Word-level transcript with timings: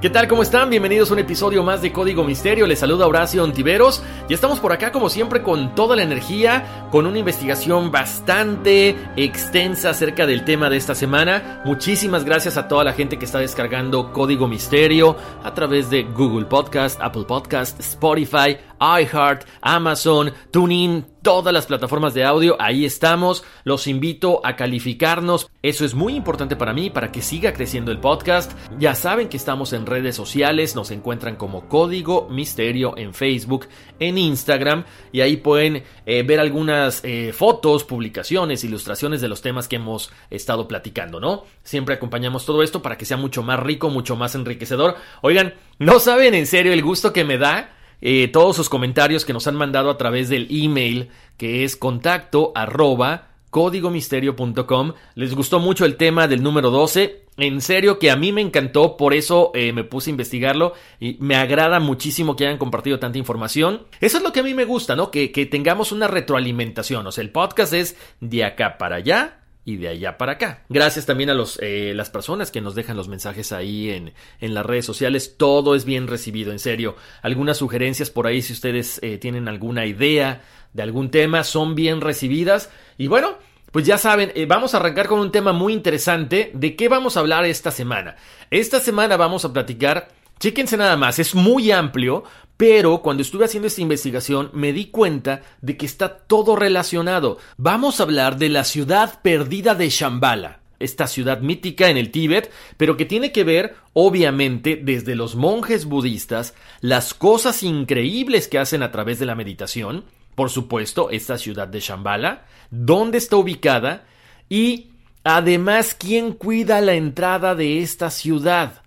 ¿Qué 0.00 0.08
tal? 0.08 0.28
¿Cómo 0.28 0.40
están? 0.42 0.70
Bienvenidos 0.70 1.10
a 1.10 1.12
un 1.12 1.18
episodio 1.18 1.62
más 1.62 1.82
de 1.82 1.92
Código 1.92 2.24
Misterio. 2.24 2.66
Les 2.66 2.78
saluda 2.78 3.06
Horacio 3.06 3.44
Ontiveros 3.44 4.02
y 4.30 4.32
estamos 4.32 4.58
por 4.58 4.72
acá 4.72 4.92
como 4.92 5.10
siempre 5.10 5.42
con 5.42 5.74
toda 5.74 5.94
la 5.94 6.02
energía, 6.02 6.88
con 6.90 7.04
una 7.04 7.18
investigación 7.18 7.90
bastante 7.90 8.96
extensa 9.16 9.90
acerca 9.90 10.24
del 10.24 10.46
tema 10.46 10.70
de 10.70 10.78
esta 10.78 10.94
semana. 10.94 11.60
Muchísimas 11.66 12.24
gracias 12.24 12.56
a 12.56 12.66
toda 12.66 12.82
la 12.82 12.94
gente 12.94 13.18
que 13.18 13.26
está 13.26 13.40
descargando 13.40 14.10
Código 14.10 14.48
Misterio 14.48 15.16
a 15.44 15.52
través 15.52 15.90
de 15.90 16.04
Google 16.04 16.46
Podcast, 16.46 16.98
Apple 17.02 17.24
Podcast, 17.24 17.78
Spotify, 17.80 18.56
iHeart, 18.80 19.44
Amazon, 19.60 20.32
TuneIn, 20.50 21.04
todas 21.22 21.52
las 21.52 21.66
plataformas 21.66 22.14
de 22.14 22.24
audio, 22.24 22.56
ahí 22.58 22.84
estamos. 22.84 23.44
Los 23.64 23.86
invito 23.86 24.40
a 24.44 24.56
calificarnos. 24.56 25.50
Eso 25.62 25.84
es 25.84 25.94
muy 25.94 26.14
importante 26.14 26.56
para 26.56 26.72
mí, 26.72 26.90
para 26.90 27.12
que 27.12 27.22
siga 27.22 27.52
creciendo 27.52 27.92
el 27.92 27.98
podcast. 27.98 28.52
Ya 28.78 28.94
saben 28.94 29.28
que 29.28 29.36
estamos 29.36 29.72
en 29.72 29.86
redes 29.86 30.16
sociales, 30.16 30.74
nos 30.74 30.90
encuentran 30.90 31.36
como 31.36 31.68
Código 31.68 32.28
Misterio 32.30 32.96
en 32.96 33.14
Facebook, 33.14 33.66
en 33.98 34.18
Instagram, 34.18 34.84
y 35.12 35.20
ahí 35.20 35.36
pueden 35.36 35.84
eh, 36.06 36.22
ver 36.22 36.40
algunas 36.40 37.04
eh, 37.04 37.32
fotos, 37.32 37.84
publicaciones, 37.84 38.64
ilustraciones 38.64 39.20
de 39.20 39.28
los 39.28 39.42
temas 39.42 39.68
que 39.68 39.76
hemos 39.76 40.10
estado 40.30 40.66
platicando, 40.66 41.20
¿no? 41.20 41.44
Siempre 41.62 41.94
acompañamos 41.94 42.46
todo 42.46 42.62
esto 42.62 42.82
para 42.82 42.96
que 42.96 43.04
sea 43.04 43.16
mucho 43.16 43.42
más 43.42 43.60
rico, 43.60 43.90
mucho 43.90 44.16
más 44.16 44.34
enriquecedor. 44.34 44.96
Oigan, 45.22 45.54
no 45.78 46.00
saben 46.00 46.34
en 46.34 46.46
serio 46.46 46.72
el 46.72 46.82
gusto 46.82 47.12
que 47.12 47.24
me 47.24 47.38
da 47.38 47.76
eh, 48.00 48.28
todos 48.28 48.56
sus 48.56 48.68
comentarios 48.68 49.24
que 49.24 49.32
nos 49.32 49.46
han 49.46 49.56
mandado 49.56 49.90
a 49.90 49.98
través 49.98 50.28
del 50.28 50.48
email 50.50 51.10
que 51.36 51.64
es 51.64 51.76
contacto 51.76 52.52
arroba 52.54 53.28
códigomisterio.com. 53.50 54.92
Les 55.14 55.34
gustó 55.34 55.58
mucho 55.58 55.84
el 55.84 55.96
tema 55.96 56.28
del 56.28 56.42
número 56.42 56.70
12. 56.70 57.24
En 57.36 57.60
serio 57.60 57.98
que 57.98 58.10
a 58.10 58.16
mí 58.16 58.32
me 58.32 58.42
encantó, 58.42 58.96
por 58.96 59.14
eso 59.14 59.50
eh, 59.54 59.72
me 59.72 59.82
puse 59.82 60.10
a 60.10 60.12
investigarlo 60.12 60.74
y 60.98 61.16
me 61.20 61.36
agrada 61.36 61.80
muchísimo 61.80 62.36
que 62.36 62.46
hayan 62.46 62.58
compartido 62.58 62.98
tanta 62.98 63.18
información. 63.18 63.86
Eso 64.00 64.18
es 64.18 64.22
lo 64.22 64.32
que 64.32 64.40
a 64.40 64.42
mí 64.42 64.54
me 64.54 64.66
gusta, 64.66 64.94
¿no? 64.94 65.10
Que, 65.10 65.32
que 65.32 65.46
tengamos 65.46 65.90
una 65.90 66.06
retroalimentación. 66.06 67.06
O 67.06 67.12
sea, 67.12 67.22
el 67.22 67.30
podcast 67.30 67.72
es 67.72 67.96
de 68.20 68.44
acá 68.44 68.76
para 68.78 68.96
allá 68.96 69.39
y 69.70 69.76
de 69.76 69.88
allá 69.88 70.18
para 70.18 70.32
acá. 70.32 70.64
Gracias 70.68 71.06
también 71.06 71.30
a 71.30 71.34
los, 71.34 71.58
eh, 71.62 71.92
las 71.94 72.10
personas 72.10 72.50
que 72.50 72.60
nos 72.60 72.74
dejan 72.74 72.96
los 72.96 73.08
mensajes 73.08 73.52
ahí 73.52 73.90
en, 73.90 74.12
en, 74.40 74.54
las 74.54 74.66
redes 74.66 74.84
sociales. 74.84 75.36
Todo 75.36 75.74
es 75.74 75.84
bien 75.84 76.06
recibido, 76.06 76.52
en 76.52 76.58
serio. 76.58 76.96
Algunas 77.22 77.58
sugerencias 77.58 78.10
por 78.10 78.26
ahí, 78.26 78.42
si 78.42 78.52
ustedes 78.52 78.98
eh, 79.02 79.18
tienen 79.18 79.48
alguna 79.48 79.86
idea 79.86 80.42
de 80.72 80.82
algún 80.82 81.10
tema, 81.10 81.44
son 81.44 81.74
bien 81.74 82.00
recibidas. 82.00 82.70
Y 82.98 83.06
bueno, 83.06 83.38
pues 83.72 83.86
ya 83.86 83.98
saben, 83.98 84.32
eh, 84.34 84.46
vamos 84.46 84.74
a 84.74 84.78
arrancar 84.78 85.08
con 85.08 85.20
un 85.20 85.32
tema 85.32 85.52
muy 85.52 85.72
interesante. 85.72 86.50
¿De 86.54 86.76
qué 86.76 86.88
vamos 86.88 87.16
a 87.16 87.20
hablar 87.20 87.44
esta 87.44 87.70
semana? 87.70 88.16
Esta 88.50 88.80
semana 88.80 89.16
vamos 89.16 89.44
a 89.44 89.52
platicar 89.52 90.08
Chéquense 90.40 90.78
nada 90.78 90.96
más, 90.96 91.18
es 91.18 91.34
muy 91.34 91.70
amplio, 91.70 92.24
pero 92.60 93.00
cuando 93.00 93.22
estuve 93.22 93.46
haciendo 93.46 93.68
esta 93.68 93.80
investigación 93.80 94.50
me 94.52 94.74
di 94.74 94.88
cuenta 94.90 95.40
de 95.62 95.78
que 95.78 95.86
está 95.86 96.18
todo 96.18 96.56
relacionado. 96.56 97.38
Vamos 97.56 97.98
a 97.98 98.02
hablar 98.02 98.36
de 98.36 98.50
la 98.50 98.64
ciudad 98.64 99.22
perdida 99.22 99.74
de 99.74 99.88
Shambhala, 99.88 100.60
esta 100.78 101.06
ciudad 101.06 101.40
mítica 101.40 101.88
en 101.88 101.96
el 101.96 102.10
Tíbet, 102.10 102.52
pero 102.76 102.98
que 102.98 103.06
tiene 103.06 103.32
que 103.32 103.44
ver, 103.44 103.76
obviamente, 103.94 104.76
desde 104.76 105.14
los 105.14 105.36
monjes 105.36 105.86
budistas, 105.86 106.52
las 106.82 107.14
cosas 107.14 107.62
increíbles 107.62 108.46
que 108.46 108.58
hacen 108.58 108.82
a 108.82 108.92
través 108.92 109.18
de 109.18 109.24
la 109.24 109.34
meditación, 109.34 110.04
por 110.34 110.50
supuesto, 110.50 111.08
esta 111.08 111.38
ciudad 111.38 111.66
de 111.66 111.80
Shambhala, 111.80 112.44
dónde 112.70 113.16
está 113.16 113.36
ubicada 113.36 114.04
y, 114.50 114.90
además, 115.24 115.96
quién 115.98 116.34
cuida 116.34 116.82
la 116.82 116.92
entrada 116.92 117.54
de 117.54 117.80
esta 117.80 118.10
ciudad. 118.10 118.82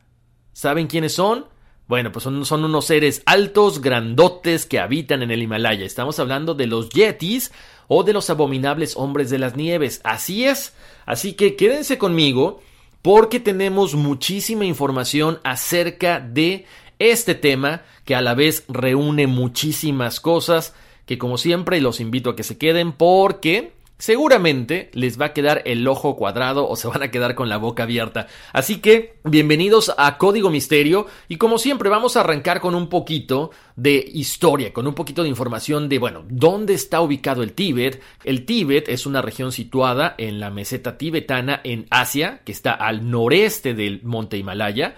¿Saben 0.52 0.86
quiénes 0.86 1.14
son? 1.14 1.52
Bueno, 1.94 2.12
pues 2.12 2.24
son, 2.24 2.44
son, 2.44 2.66
unos 2.66 2.86
seres 2.86 3.22
altos, 3.28 3.80
grandotes 3.80 4.66
que 4.66 4.80
habitan 4.80 5.22
en 5.22 5.30
el 5.30 5.44
Himalaya. 5.44 5.86
Estamos 5.86 6.18
hablando 6.18 6.56
de 6.56 6.66
los 6.66 6.90
yetis 6.90 7.52
o 7.88 8.04
de 8.04 8.14
los 8.14 8.32
abominables 8.32 8.98
hombres 8.98 9.30
de 9.30 9.38
las 9.38 9.56
nieves. 9.56 10.02
Así 10.04 10.44
es. 10.44 10.74
Así 11.06 11.34
que 11.34 11.56
quédense 11.56 12.00
conmigo 12.00 12.64
porque 13.04 13.40
tenemos 13.40 13.94
muchísima 13.94 14.66
información 14.66 15.40
acerca 15.44 16.20
de 16.20 16.66
este 16.98 17.36
tema 17.36 17.84
que 18.06 18.16
a 18.16 18.24
la 18.24 18.34
vez 18.34 18.64
reúne 18.70 19.28
muchísimas 19.28 20.20
cosas 20.20 20.74
que 21.06 21.20
como 21.20 21.38
siempre 21.38 21.80
los 21.80 22.00
invito 22.00 22.32
a 22.32 22.36
que 22.36 22.42
se 22.42 22.58
queden 22.58 22.94
porque 22.94 23.72
seguramente 24.04 24.90
les 24.92 25.18
va 25.18 25.28
a 25.28 25.34
quedar 25.34 25.62
el 25.64 25.88
ojo 25.88 26.18
cuadrado 26.18 26.68
o 26.68 26.76
se 26.76 26.90
van 26.90 27.04
a 27.04 27.10
quedar 27.10 27.36
con 27.36 27.48
la 27.48 27.56
boca 27.56 27.84
abierta. 27.84 28.28
Así 28.52 28.82
que, 28.82 29.16
bienvenidos 29.24 29.96
a 29.98 30.18
Código 30.18 30.50
Misterio 30.50 31.08
y 31.30 31.38
como 31.38 31.58
siempre 31.58 31.88
vamos 31.88 32.18
a 32.18 32.20
arrancar 32.20 32.60
con 32.60 32.76
un 32.76 32.90
poquito 32.90 33.52
de 33.78 34.06
historia, 34.14 34.74
con 34.74 34.88
un 34.88 34.94
poquito 34.94 35.24
de 35.24 35.30
información 35.30 35.88
de, 35.88 36.00
bueno, 36.00 36.26
¿dónde 36.28 36.74
está 36.74 37.00
ubicado 37.00 37.44
el 37.44 37.54
Tíbet? 37.54 38.02
El 38.26 38.44
Tíbet 38.44 38.90
es 38.90 39.06
una 39.06 39.22
región 39.22 39.54
situada 39.54 40.16
en 40.18 40.42
la 40.42 40.50
meseta 40.50 40.98
tibetana 40.98 41.62
en 41.64 41.88
Asia, 41.90 42.42
que 42.44 42.52
está 42.52 42.74
al 42.74 43.10
noreste 43.10 43.74
del 43.74 44.02
monte 44.04 44.36
Himalaya. 44.36 44.98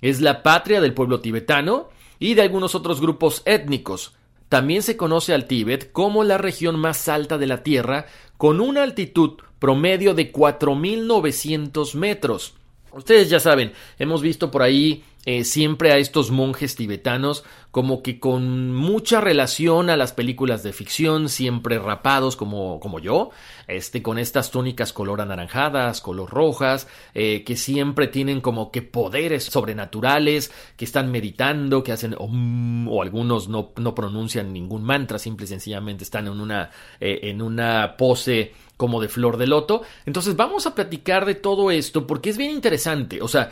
Es 0.00 0.20
la 0.20 0.44
patria 0.44 0.80
del 0.80 0.94
pueblo 0.94 1.18
tibetano 1.18 1.88
y 2.20 2.34
de 2.34 2.42
algunos 2.42 2.76
otros 2.76 3.00
grupos 3.00 3.42
étnicos. 3.46 4.14
También 4.48 4.82
se 4.82 4.96
conoce 4.96 5.34
al 5.34 5.46
Tíbet 5.46 5.90
como 5.90 6.22
la 6.22 6.38
región 6.38 6.78
más 6.78 7.08
alta 7.08 7.38
de 7.38 7.48
la 7.48 7.64
Tierra, 7.64 8.06
con 8.44 8.60
una 8.60 8.82
altitud 8.82 9.38
promedio 9.58 10.12
de 10.12 10.30
4.900 10.30 11.94
metros. 11.94 12.52
Ustedes 12.92 13.30
ya 13.30 13.40
saben, 13.40 13.72
hemos 13.98 14.20
visto 14.20 14.50
por 14.50 14.60
ahí 14.60 15.02
eh, 15.26 15.44
siempre 15.44 15.92
a 15.92 15.98
estos 15.98 16.30
monjes 16.30 16.76
tibetanos 16.76 17.44
como 17.70 18.04
que 18.04 18.20
con 18.20 18.72
mucha 18.72 19.20
relación 19.20 19.90
a 19.90 19.96
las 19.96 20.12
películas 20.12 20.62
de 20.62 20.72
ficción, 20.72 21.28
siempre 21.28 21.80
rapados 21.80 22.36
como, 22.36 22.78
como 22.78 23.00
yo, 23.00 23.30
este, 23.66 24.00
con 24.00 24.18
estas 24.18 24.52
túnicas 24.52 24.92
color 24.92 25.20
anaranjadas, 25.20 26.00
color 26.00 26.30
rojas, 26.30 26.86
eh, 27.14 27.42
que 27.42 27.56
siempre 27.56 28.06
tienen 28.06 28.40
como 28.40 28.70
que 28.70 28.82
poderes 28.82 29.42
sobrenaturales, 29.42 30.52
que 30.76 30.84
están 30.84 31.10
meditando, 31.10 31.82
que 31.82 31.90
hacen 31.90 32.14
o 32.16 33.02
algunos 33.02 33.48
no, 33.48 33.72
no, 33.76 33.94
pronuncian 33.94 34.52
ningún 34.52 34.84
mantra, 34.84 35.18
simple 35.18 35.44
y 35.46 35.48
sencillamente 35.48 36.04
están 36.04 36.28
en 36.28 36.40
una, 36.40 36.70
eh, 37.00 37.20
en 37.24 37.42
una 37.42 37.96
pose 37.96 38.52
como 38.76 39.00
de 39.00 39.08
flor 39.08 39.36
de 39.36 39.48
loto. 39.48 39.82
Entonces 40.06 40.36
vamos 40.36 40.66
a 40.66 40.76
platicar 40.76 41.24
de 41.24 41.34
todo 41.34 41.72
esto 41.72 42.06
porque 42.06 42.30
es 42.30 42.36
bien 42.36 42.52
interesante, 42.52 43.20
o 43.20 43.26
sea, 43.26 43.50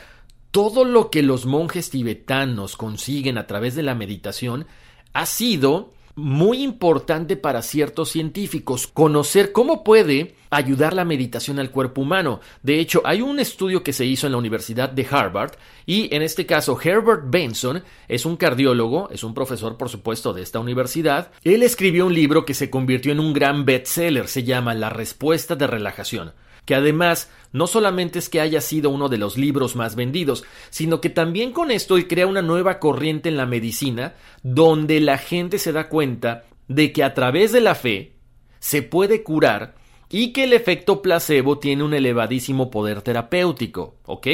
todo 0.52 0.84
lo 0.84 1.10
que 1.10 1.22
los 1.22 1.46
monjes 1.46 1.88
tibetanos 1.90 2.76
consiguen 2.76 3.38
a 3.38 3.46
través 3.46 3.74
de 3.74 3.82
la 3.82 3.94
meditación 3.94 4.66
ha 5.14 5.24
sido 5.24 5.94
muy 6.14 6.62
importante 6.62 7.38
para 7.38 7.62
ciertos 7.62 8.10
científicos 8.10 8.86
conocer 8.86 9.52
cómo 9.52 9.82
puede 9.82 10.34
ayudar 10.50 10.92
la 10.92 11.06
meditación 11.06 11.58
al 11.58 11.70
cuerpo 11.70 12.02
humano. 12.02 12.40
De 12.62 12.80
hecho, 12.80 13.00
hay 13.06 13.22
un 13.22 13.40
estudio 13.40 13.82
que 13.82 13.94
se 13.94 14.04
hizo 14.04 14.26
en 14.26 14.32
la 14.32 14.38
Universidad 14.38 14.90
de 14.90 15.06
Harvard 15.10 15.52
y 15.86 16.14
en 16.14 16.20
este 16.20 16.44
caso 16.44 16.78
Herbert 16.78 17.22
Benson 17.28 17.82
es 18.06 18.26
un 18.26 18.36
cardiólogo, 18.36 19.08
es 19.10 19.24
un 19.24 19.32
profesor 19.32 19.78
por 19.78 19.88
supuesto 19.88 20.34
de 20.34 20.42
esta 20.42 20.60
universidad. 20.60 21.32
Él 21.44 21.62
escribió 21.62 22.04
un 22.04 22.14
libro 22.14 22.44
que 22.44 22.52
se 22.52 22.68
convirtió 22.68 23.10
en 23.10 23.20
un 23.20 23.32
gran 23.32 23.64
bestseller, 23.64 24.28
se 24.28 24.44
llama 24.44 24.74
La 24.74 24.90
respuesta 24.90 25.56
de 25.56 25.66
relajación 25.66 26.34
que 26.64 26.74
además 26.74 27.30
no 27.52 27.66
solamente 27.66 28.18
es 28.18 28.28
que 28.28 28.40
haya 28.40 28.60
sido 28.60 28.90
uno 28.90 29.08
de 29.08 29.18
los 29.18 29.36
libros 29.36 29.76
más 29.76 29.96
vendidos, 29.96 30.44
sino 30.70 31.00
que 31.00 31.10
también 31.10 31.52
con 31.52 31.70
esto 31.70 31.96
crea 32.08 32.26
una 32.26 32.42
nueva 32.42 32.78
corriente 32.78 33.28
en 33.28 33.36
la 33.36 33.46
medicina 33.46 34.14
donde 34.42 35.00
la 35.00 35.18
gente 35.18 35.58
se 35.58 35.72
da 35.72 35.88
cuenta 35.88 36.44
de 36.68 36.92
que 36.92 37.04
a 37.04 37.14
través 37.14 37.52
de 37.52 37.60
la 37.60 37.74
fe 37.74 38.14
se 38.58 38.82
puede 38.82 39.22
curar 39.22 39.74
y 40.08 40.32
que 40.32 40.44
el 40.44 40.52
efecto 40.52 41.02
placebo 41.02 41.58
tiene 41.58 41.82
un 41.82 41.94
elevadísimo 41.94 42.70
poder 42.70 43.02
terapéutico, 43.02 43.96
¿ok? 44.04 44.26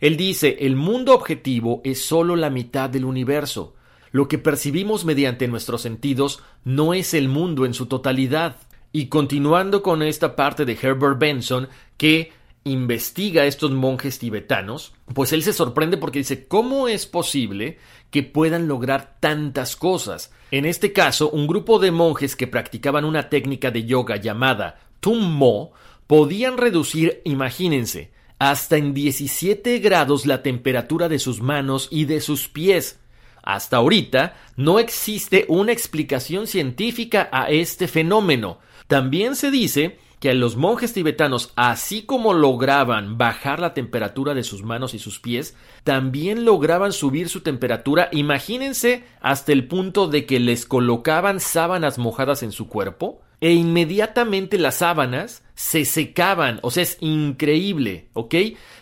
Él 0.00 0.16
dice, 0.16 0.56
el 0.60 0.74
mundo 0.74 1.14
objetivo 1.14 1.80
es 1.84 2.04
solo 2.04 2.34
la 2.34 2.50
mitad 2.50 2.90
del 2.90 3.04
universo. 3.04 3.76
Lo 4.10 4.26
que 4.26 4.36
percibimos 4.36 5.04
mediante 5.04 5.46
nuestros 5.46 5.80
sentidos 5.82 6.42
no 6.64 6.92
es 6.92 7.14
el 7.14 7.28
mundo 7.28 7.64
en 7.64 7.72
su 7.72 7.86
totalidad. 7.86 8.56
Y 8.92 9.06
continuando 9.06 9.82
con 9.82 10.02
esta 10.02 10.36
parte 10.36 10.64
de 10.64 10.78
Herbert 10.80 11.18
Benson, 11.18 11.68
que 11.96 12.32
investiga 12.64 13.42
a 13.42 13.46
estos 13.46 13.70
monjes 13.72 14.18
tibetanos, 14.18 14.94
pues 15.14 15.32
él 15.32 15.42
se 15.42 15.52
sorprende 15.52 15.96
porque 15.96 16.20
dice, 16.20 16.46
¿cómo 16.46 16.86
es 16.88 17.06
posible 17.06 17.78
que 18.10 18.22
puedan 18.22 18.68
lograr 18.68 19.16
tantas 19.18 19.74
cosas? 19.76 20.32
En 20.50 20.66
este 20.66 20.92
caso, 20.92 21.30
un 21.30 21.46
grupo 21.46 21.78
de 21.78 21.90
monjes 21.90 22.36
que 22.36 22.46
practicaban 22.46 23.04
una 23.04 23.28
técnica 23.28 23.70
de 23.70 23.84
yoga 23.84 24.16
llamada 24.16 24.78
Tummo 25.00 25.72
podían 26.06 26.56
reducir, 26.56 27.22
imagínense, 27.24 28.12
hasta 28.38 28.76
en 28.76 28.92
17 28.94 29.78
grados 29.78 30.26
la 30.26 30.42
temperatura 30.42 31.08
de 31.08 31.18
sus 31.18 31.40
manos 31.40 31.88
y 31.90 32.04
de 32.04 32.20
sus 32.20 32.48
pies. 32.48 33.00
Hasta 33.42 33.78
ahorita 33.78 34.36
no 34.56 34.78
existe 34.78 35.46
una 35.48 35.72
explicación 35.72 36.46
científica 36.46 37.28
a 37.32 37.50
este 37.50 37.88
fenómeno, 37.88 38.58
también 38.92 39.36
se 39.36 39.50
dice 39.50 39.96
que 40.20 40.28
a 40.28 40.34
los 40.34 40.56
monjes 40.56 40.92
tibetanos, 40.92 41.54
así 41.56 42.02
como 42.02 42.34
lograban 42.34 43.16
bajar 43.16 43.58
la 43.58 43.72
temperatura 43.72 44.34
de 44.34 44.42
sus 44.42 44.64
manos 44.64 44.92
y 44.92 44.98
sus 44.98 45.18
pies, 45.18 45.56
también 45.82 46.44
lograban 46.44 46.92
subir 46.92 47.30
su 47.30 47.40
temperatura, 47.40 48.10
imagínense, 48.12 49.04
hasta 49.22 49.52
el 49.52 49.66
punto 49.66 50.08
de 50.08 50.26
que 50.26 50.40
les 50.40 50.66
colocaban 50.66 51.40
sábanas 51.40 51.96
mojadas 51.96 52.42
en 52.42 52.52
su 52.52 52.68
cuerpo 52.68 53.22
e 53.40 53.52
inmediatamente 53.52 54.58
las 54.58 54.74
sábanas 54.74 55.42
se 55.54 55.86
secaban, 55.86 56.58
o 56.60 56.70
sea, 56.70 56.82
es 56.82 56.98
increíble, 57.00 58.10
¿ok? 58.12 58.34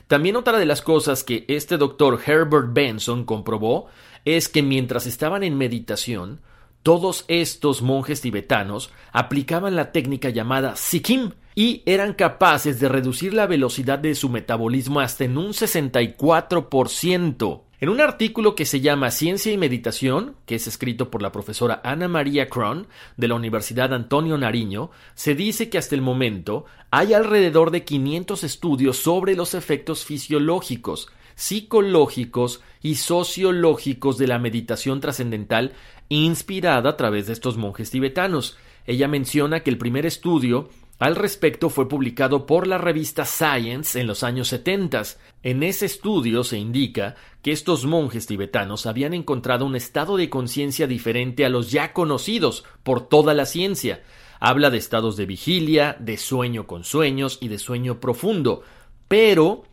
También 0.08 0.34
otra 0.34 0.58
de 0.58 0.66
las 0.66 0.82
cosas 0.82 1.22
que 1.22 1.44
este 1.46 1.76
doctor 1.76 2.20
Herbert 2.26 2.72
Benson 2.72 3.24
comprobó 3.24 3.86
es 4.24 4.48
que 4.48 4.64
mientras 4.64 5.06
estaban 5.06 5.44
en 5.44 5.56
meditación, 5.56 6.40
todos 6.82 7.26
estos 7.28 7.82
monjes 7.82 8.22
tibetanos 8.22 8.90
aplicaban 9.12 9.76
la 9.76 9.92
técnica 9.92 10.30
llamada 10.30 10.76
Sikkim 10.76 11.32
y 11.54 11.82
eran 11.84 12.14
capaces 12.14 12.80
de 12.80 12.88
reducir 12.88 13.34
la 13.34 13.46
velocidad 13.46 13.98
de 13.98 14.14
su 14.14 14.30
metabolismo 14.30 15.00
hasta 15.00 15.24
en 15.24 15.36
un 15.36 15.48
64%. 15.48 17.64
En 17.80 17.88
un 17.88 18.02
artículo 18.02 18.54
que 18.54 18.66
se 18.66 18.82
llama 18.82 19.10
Ciencia 19.10 19.50
y 19.52 19.56
Meditación, 19.56 20.36
que 20.44 20.54
es 20.54 20.66
escrito 20.66 21.10
por 21.10 21.22
la 21.22 21.32
profesora 21.32 21.80
Ana 21.82 22.08
María 22.08 22.50
Cron 22.50 22.88
de 23.16 23.26
la 23.26 23.34
Universidad 23.34 23.94
Antonio 23.94 24.36
Nariño, 24.36 24.90
se 25.14 25.34
dice 25.34 25.70
que 25.70 25.78
hasta 25.78 25.94
el 25.94 26.02
momento 26.02 26.66
hay 26.90 27.14
alrededor 27.14 27.70
de 27.70 27.84
500 27.84 28.44
estudios 28.44 28.98
sobre 28.98 29.34
los 29.34 29.54
efectos 29.54 30.04
fisiológicos, 30.04 31.08
psicológicos 31.36 32.60
y 32.82 32.96
sociológicos 32.96 34.18
de 34.18 34.26
la 34.26 34.38
meditación 34.38 35.00
trascendental 35.00 35.72
inspirada 36.10 36.90
a 36.90 36.96
través 36.96 37.28
de 37.28 37.32
estos 37.32 37.56
monjes 37.56 37.90
tibetanos. 37.90 38.58
Ella 38.84 39.08
menciona 39.08 39.60
que 39.60 39.70
el 39.70 39.78
primer 39.78 40.04
estudio 40.04 40.68
al 40.98 41.16
respecto 41.16 41.70
fue 41.70 41.88
publicado 41.88 42.44
por 42.44 42.66
la 42.66 42.76
revista 42.76 43.24
Science 43.24 43.98
en 43.98 44.06
los 44.06 44.22
años 44.22 44.48
70. 44.48 45.02
En 45.42 45.62
ese 45.62 45.86
estudio 45.86 46.44
se 46.44 46.58
indica 46.58 47.16
que 47.40 47.52
estos 47.52 47.86
monjes 47.86 48.26
tibetanos 48.26 48.84
habían 48.84 49.14
encontrado 49.14 49.64
un 49.64 49.76
estado 49.76 50.18
de 50.18 50.28
conciencia 50.28 50.86
diferente 50.86 51.46
a 51.46 51.48
los 51.48 51.70
ya 51.70 51.94
conocidos 51.94 52.64
por 52.82 53.08
toda 53.08 53.32
la 53.32 53.46
ciencia. 53.46 54.02
Habla 54.40 54.68
de 54.68 54.76
estados 54.76 55.16
de 55.16 55.24
vigilia, 55.24 55.96
de 56.00 56.18
sueño 56.18 56.66
con 56.66 56.84
sueños 56.84 57.38
y 57.40 57.48
de 57.48 57.58
sueño 57.58 57.98
profundo, 57.98 58.62
pero 59.08 59.64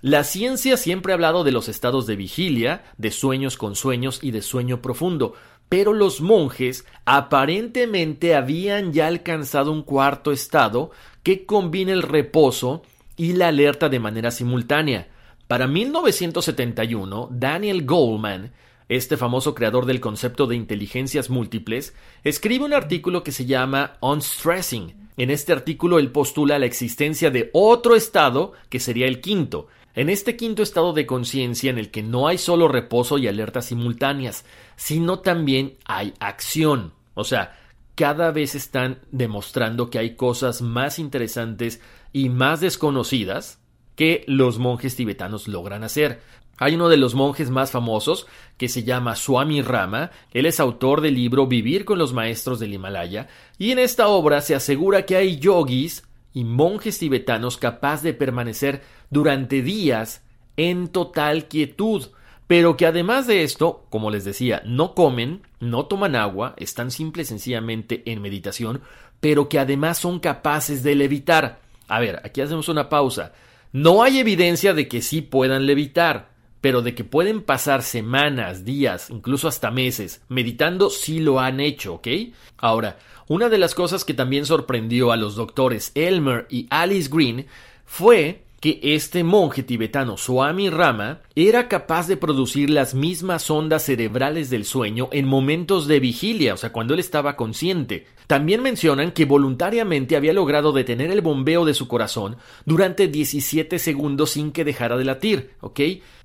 la 0.00 0.22
ciencia 0.22 0.76
siempre 0.76 1.12
ha 1.12 1.14
hablado 1.14 1.44
de 1.44 1.52
los 1.52 1.68
estados 1.70 2.06
de 2.06 2.14
vigilia, 2.14 2.84
de 2.98 3.10
sueños 3.10 3.56
con 3.56 3.74
sueños 3.74 4.18
y 4.22 4.32
de 4.32 4.42
sueño 4.42 4.82
profundo, 4.82 5.32
pero 5.74 5.92
los 5.92 6.20
monjes 6.20 6.86
aparentemente 7.04 8.36
habían 8.36 8.92
ya 8.92 9.08
alcanzado 9.08 9.72
un 9.72 9.82
cuarto 9.82 10.30
estado 10.30 10.92
que 11.24 11.46
combina 11.46 11.92
el 11.92 12.02
reposo 12.02 12.82
y 13.16 13.32
la 13.32 13.48
alerta 13.48 13.88
de 13.88 13.98
manera 13.98 14.30
simultánea. 14.30 15.08
Para 15.48 15.66
1971, 15.66 17.28
Daniel 17.32 17.84
Goldman, 17.84 18.52
este 18.88 19.16
famoso 19.16 19.52
creador 19.52 19.84
del 19.84 19.98
concepto 19.98 20.46
de 20.46 20.54
inteligencias 20.54 21.28
múltiples, 21.28 21.96
escribe 22.22 22.66
un 22.66 22.72
artículo 22.72 23.24
que 23.24 23.32
se 23.32 23.44
llama 23.44 23.94
Unstressing. 24.00 25.08
En 25.16 25.30
este 25.30 25.52
artículo 25.52 25.98
él 25.98 26.12
postula 26.12 26.60
la 26.60 26.66
existencia 26.66 27.32
de 27.32 27.50
otro 27.52 27.96
estado 27.96 28.52
que 28.68 28.78
sería 28.78 29.08
el 29.08 29.20
quinto, 29.20 29.66
en 29.94 30.10
este 30.10 30.36
quinto 30.36 30.62
estado 30.62 30.92
de 30.92 31.06
conciencia 31.06 31.70
en 31.70 31.78
el 31.78 31.90
que 31.90 32.02
no 32.02 32.26
hay 32.26 32.38
solo 32.38 32.68
reposo 32.68 33.18
y 33.18 33.28
alertas 33.28 33.66
simultáneas, 33.66 34.44
sino 34.76 35.20
también 35.20 35.76
hay 35.84 36.14
acción. 36.18 36.92
O 37.14 37.24
sea, 37.24 37.56
cada 37.94 38.32
vez 38.32 38.54
están 38.54 38.98
demostrando 39.12 39.90
que 39.90 39.98
hay 39.98 40.16
cosas 40.16 40.62
más 40.62 40.98
interesantes 40.98 41.80
y 42.12 42.28
más 42.28 42.60
desconocidas 42.60 43.60
que 43.94 44.24
los 44.26 44.58
monjes 44.58 44.96
tibetanos 44.96 45.46
logran 45.46 45.84
hacer. 45.84 46.20
Hay 46.58 46.74
uno 46.74 46.88
de 46.88 46.96
los 46.96 47.14
monjes 47.14 47.50
más 47.50 47.70
famosos 47.70 48.26
que 48.56 48.68
se 48.68 48.84
llama 48.84 49.16
Swami 49.16 49.62
Rama, 49.62 50.10
él 50.32 50.46
es 50.46 50.60
autor 50.60 51.00
del 51.00 51.14
libro 51.14 51.46
Vivir 51.46 51.84
con 51.84 51.98
los 51.98 52.12
maestros 52.12 52.60
del 52.60 52.72
Himalaya, 52.72 53.28
y 53.58 53.72
en 53.72 53.80
esta 53.80 54.06
obra 54.08 54.40
se 54.40 54.54
asegura 54.54 55.04
que 55.04 55.16
hay 55.16 55.38
yogis 55.38 56.04
y 56.34 56.44
monjes 56.44 56.98
tibetanos 56.98 57.56
capaz 57.56 58.02
de 58.02 58.12
permanecer 58.12 58.82
durante 59.08 59.62
días 59.62 60.22
en 60.56 60.88
total 60.88 61.46
quietud, 61.46 62.08
pero 62.46 62.76
que 62.76 62.86
además 62.86 63.26
de 63.26 63.44
esto, 63.44 63.86
como 63.88 64.10
les 64.10 64.24
decía, 64.24 64.62
no 64.66 64.94
comen, 64.94 65.42
no 65.60 65.86
toman 65.86 66.16
agua, 66.16 66.54
están 66.58 66.90
simple 66.90 67.22
y 67.22 67.26
sencillamente 67.26 68.02
en 68.04 68.20
meditación, 68.20 68.82
pero 69.20 69.48
que 69.48 69.58
además 69.58 69.98
son 69.98 70.18
capaces 70.20 70.82
de 70.82 70.94
levitar. 70.96 71.60
A 71.88 72.00
ver, 72.00 72.20
aquí 72.24 72.40
hacemos 72.40 72.68
una 72.68 72.88
pausa. 72.88 73.32
No 73.72 74.02
hay 74.02 74.18
evidencia 74.18 74.74
de 74.74 74.88
que 74.88 75.00
sí 75.00 75.22
puedan 75.22 75.66
levitar, 75.66 76.33
pero 76.64 76.80
de 76.80 76.94
que 76.94 77.04
pueden 77.04 77.42
pasar 77.42 77.82
semanas, 77.82 78.64
días, 78.64 79.10
incluso 79.10 79.48
hasta 79.48 79.70
meses 79.70 80.22
meditando, 80.30 80.88
sí 80.88 81.18
lo 81.18 81.38
han 81.38 81.60
hecho, 81.60 81.92
¿ok? 81.96 82.08
Ahora, 82.56 82.96
una 83.28 83.50
de 83.50 83.58
las 83.58 83.74
cosas 83.74 84.02
que 84.02 84.14
también 84.14 84.46
sorprendió 84.46 85.12
a 85.12 85.18
los 85.18 85.34
doctores 85.34 85.92
Elmer 85.94 86.46
y 86.48 86.66
Alice 86.70 87.10
Green 87.12 87.48
fue 87.84 88.43
que 88.64 88.80
este 88.82 89.24
monje 89.24 89.62
tibetano 89.62 90.16
Swami 90.16 90.70
Rama 90.70 91.20
era 91.34 91.68
capaz 91.68 92.08
de 92.08 92.16
producir 92.16 92.70
las 92.70 92.94
mismas 92.94 93.50
ondas 93.50 93.82
cerebrales 93.82 94.48
del 94.48 94.64
sueño 94.64 95.10
en 95.12 95.26
momentos 95.26 95.86
de 95.86 96.00
vigilia, 96.00 96.54
o 96.54 96.56
sea, 96.56 96.72
cuando 96.72 96.94
él 96.94 97.00
estaba 97.00 97.36
consciente. 97.36 98.06
También 98.26 98.62
mencionan 98.62 99.12
que 99.12 99.26
voluntariamente 99.26 100.16
había 100.16 100.32
logrado 100.32 100.72
detener 100.72 101.10
el 101.10 101.20
bombeo 101.20 101.66
de 101.66 101.74
su 101.74 101.88
corazón 101.88 102.38
durante 102.64 103.06
17 103.06 103.78
segundos 103.78 104.30
sin 104.30 104.50
que 104.50 104.64
dejara 104.64 104.96
de 104.96 105.04
latir. 105.04 105.50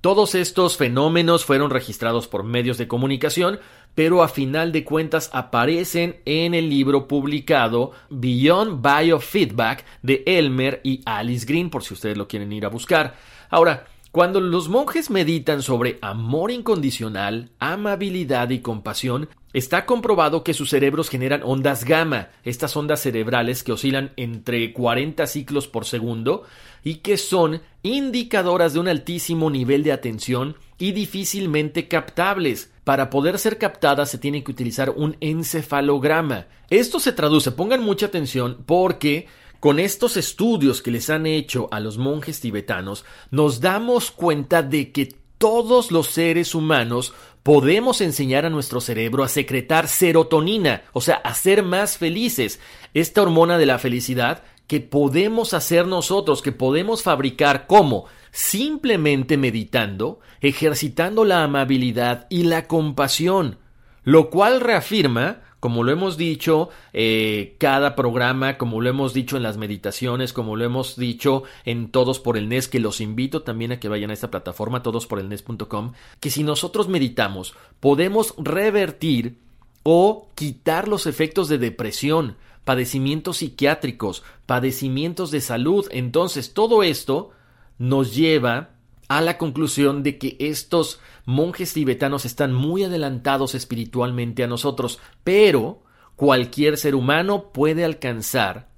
Todos 0.00 0.34
estos 0.34 0.78
fenómenos 0.78 1.44
fueron 1.44 1.68
registrados 1.68 2.26
por 2.26 2.42
medios 2.42 2.78
de 2.78 2.88
comunicación, 2.88 3.60
pero 3.94 4.22
a 4.22 4.28
final 4.28 4.72
de 4.72 4.84
cuentas 4.84 5.30
aparecen 5.32 6.20
en 6.24 6.54
el 6.54 6.68
libro 6.68 7.08
publicado 7.08 7.92
Beyond 8.10 8.82
Biofeedback 8.82 9.84
de 10.02 10.22
Elmer 10.26 10.80
y 10.84 11.02
Alice 11.04 11.46
Green, 11.46 11.70
por 11.70 11.82
si 11.82 11.94
ustedes 11.94 12.16
lo 12.16 12.28
quieren 12.28 12.52
ir 12.52 12.64
a 12.64 12.68
buscar. 12.68 13.16
Ahora, 13.50 13.86
cuando 14.12 14.40
los 14.40 14.68
monjes 14.68 15.08
meditan 15.08 15.62
sobre 15.62 15.98
amor 16.02 16.50
incondicional, 16.50 17.52
amabilidad 17.60 18.50
y 18.50 18.58
compasión, 18.58 19.28
está 19.52 19.86
comprobado 19.86 20.42
que 20.42 20.52
sus 20.52 20.70
cerebros 20.70 21.08
generan 21.08 21.42
ondas 21.44 21.84
gamma, 21.84 22.30
estas 22.42 22.76
ondas 22.76 23.00
cerebrales 23.00 23.62
que 23.62 23.70
oscilan 23.70 24.12
entre 24.16 24.72
40 24.72 25.26
ciclos 25.28 25.68
por 25.68 25.84
segundo 25.84 26.42
y 26.82 26.96
que 26.96 27.16
son 27.16 27.62
indicadoras 27.82 28.72
de 28.72 28.80
un 28.80 28.88
altísimo 28.88 29.48
nivel 29.48 29.84
de 29.84 29.92
atención 29.92 30.56
y 30.76 30.90
difícilmente 30.90 31.86
captables. 31.86 32.72
Para 32.90 33.08
poder 33.08 33.38
ser 33.38 33.56
captadas 33.56 34.10
se 34.10 34.18
tiene 34.18 34.42
que 34.42 34.50
utilizar 34.50 34.90
un 34.90 35.16
encefalograma. 35.20 36.48
Esto 36.70 36.98
se 36.98 37.12
traduce, 37.12 37.52
pongan 37.52 37.84
mucha 37.84 38.06
atención, 38.06 38.64
porque 38.66 39.28
con 39.60 39.78
estos 39.78 40.16
estudios 40.16 40.82
que 40.82 40.90
les 40.90 41.08
han 41.08 41.24
hecho 41.24 41.68
a 41.70 41.78
los 41.78 41.98
monjes 41.98 42.40
tibetanos, 42.40 43.04
nos 43.30 43.60
damos 43.60 44.10
cuenta 44.10 44.64
de 44.64 44.90
que 44.90 45.14
todos 45.38 45.92
los 45.92 46.08
seres 46.08 46.52
humanos 46.52 47.14
podemos 47.44 48.00
enseñar 48.00 48.44
a 48.44 48.50
nuestro 48.50 48.80
cerebro 48.80 49.22
a 49.22 49.28
secretar 49.28 49.86
serotonina, 49.86 50.82
o 50.92 51.00
sea, 51.00 51.14
a 51.14 51.32
ser 51.34 51.62
más 51.62 51.96
felices. 51.96 52.58
Esta 52.92 53.22
hormona 53.22 53.56
de 53.56 53.66
la 53.66 53.78
felicidad 53.78 54.42
que 54.70 54.78
podemos 54.78 55.52
hacer 55.52 55.88
nosotros, 55.88 56.42
que 56.42 56.52
podemos 56.52 57.02
fabricar 57.02 57.66
como 57.66 58.04
simplemente 58.30 59.36
meditando, 59.36 60.20
ejercitando 60.40 61.24
la 61.24 61.42
amabilidad 61.42 62.28
y 62.30 62.44
la 62.44 62.68
compasión, 62.68 63.58
lo 64.04 64.30
cual 64.30 64.60
reafirma 64.60 65.40
como 65.58 65.82
lo 65.82 65.90
hemos 65.90 66.16
dicho 66.16 66.68
eh, 66.92 67.56
cada 67.58 67.96
programa, 67.96 68.58
como 68.58 68.80
lo 68.80 68.88
hemos 68.88 69.12
dicho 69.12 69.36
en 69.36 69.42
las 69.42 69.56
meditaciones, 69.56 70.32
como 70.32 70.54
lo 70.54 70.64
hemos 70.64 70.94
dicho 70.94 71.42
en 71.64 71.90
Todos 71.90 72.20
por 72.20 72.36
el 72.36 72.48
NES, 72.48 72.68
que 72.68 72.78
los 72.78 73.00
invito 73.00 73.42
también 73.42 73.72
a 73.72 73.80
que 73.80 73.88
vayan 73.88 74.10
a 74.10 74.14
esta 74.14 74.30
plataforma, 74.30 74.84
todosporelnes.com, 74.84 75.94
que 76.20 76.30
si 76.30 76.44
nosotros 76.44 76.86
meditamos, 76.86 77.54
podemos 77.80 78.36
revertir 78.38 79.36
o 79.82 80.28
quitar 80.36 80.86
los 80.86 81.06
efectos 81.08 81.48
de 81.48 81.58
depresión, 81.58 82.36
padecimientos 82.70 83.38
psiquiátricos, 83.38 84.22
padecimientos 84.46 85.32
de 85.32 85.40
salud. 85.40 85.88
Entonces, 85.90 86.54
todo 86.54 86.84
esto 86.84 87.32
nos 87.78 88.14
lleva 88.14 88.70
a 89.08 89.20
la 89.20 89.38
conclusión 89.38 90.04
de 90.04 90.18
que 90.18 90.36
estos 90.38 91.00
monjes 91.24 91.72
tibetanos 91.72 92.24
están 92.24 92.52
muy 92.52 92.84
adelantados 92.84 93.56
espiritualmente 93.56 94.44
a 94.44 94.46
nosotros, 94.46 95.00
pero 95.24 95.82
cualquier 96.14 96.76
ser 96.76 96.94
humano 96.94 97.50
puede 97.52 97.84
alcanzar 97.84 98.68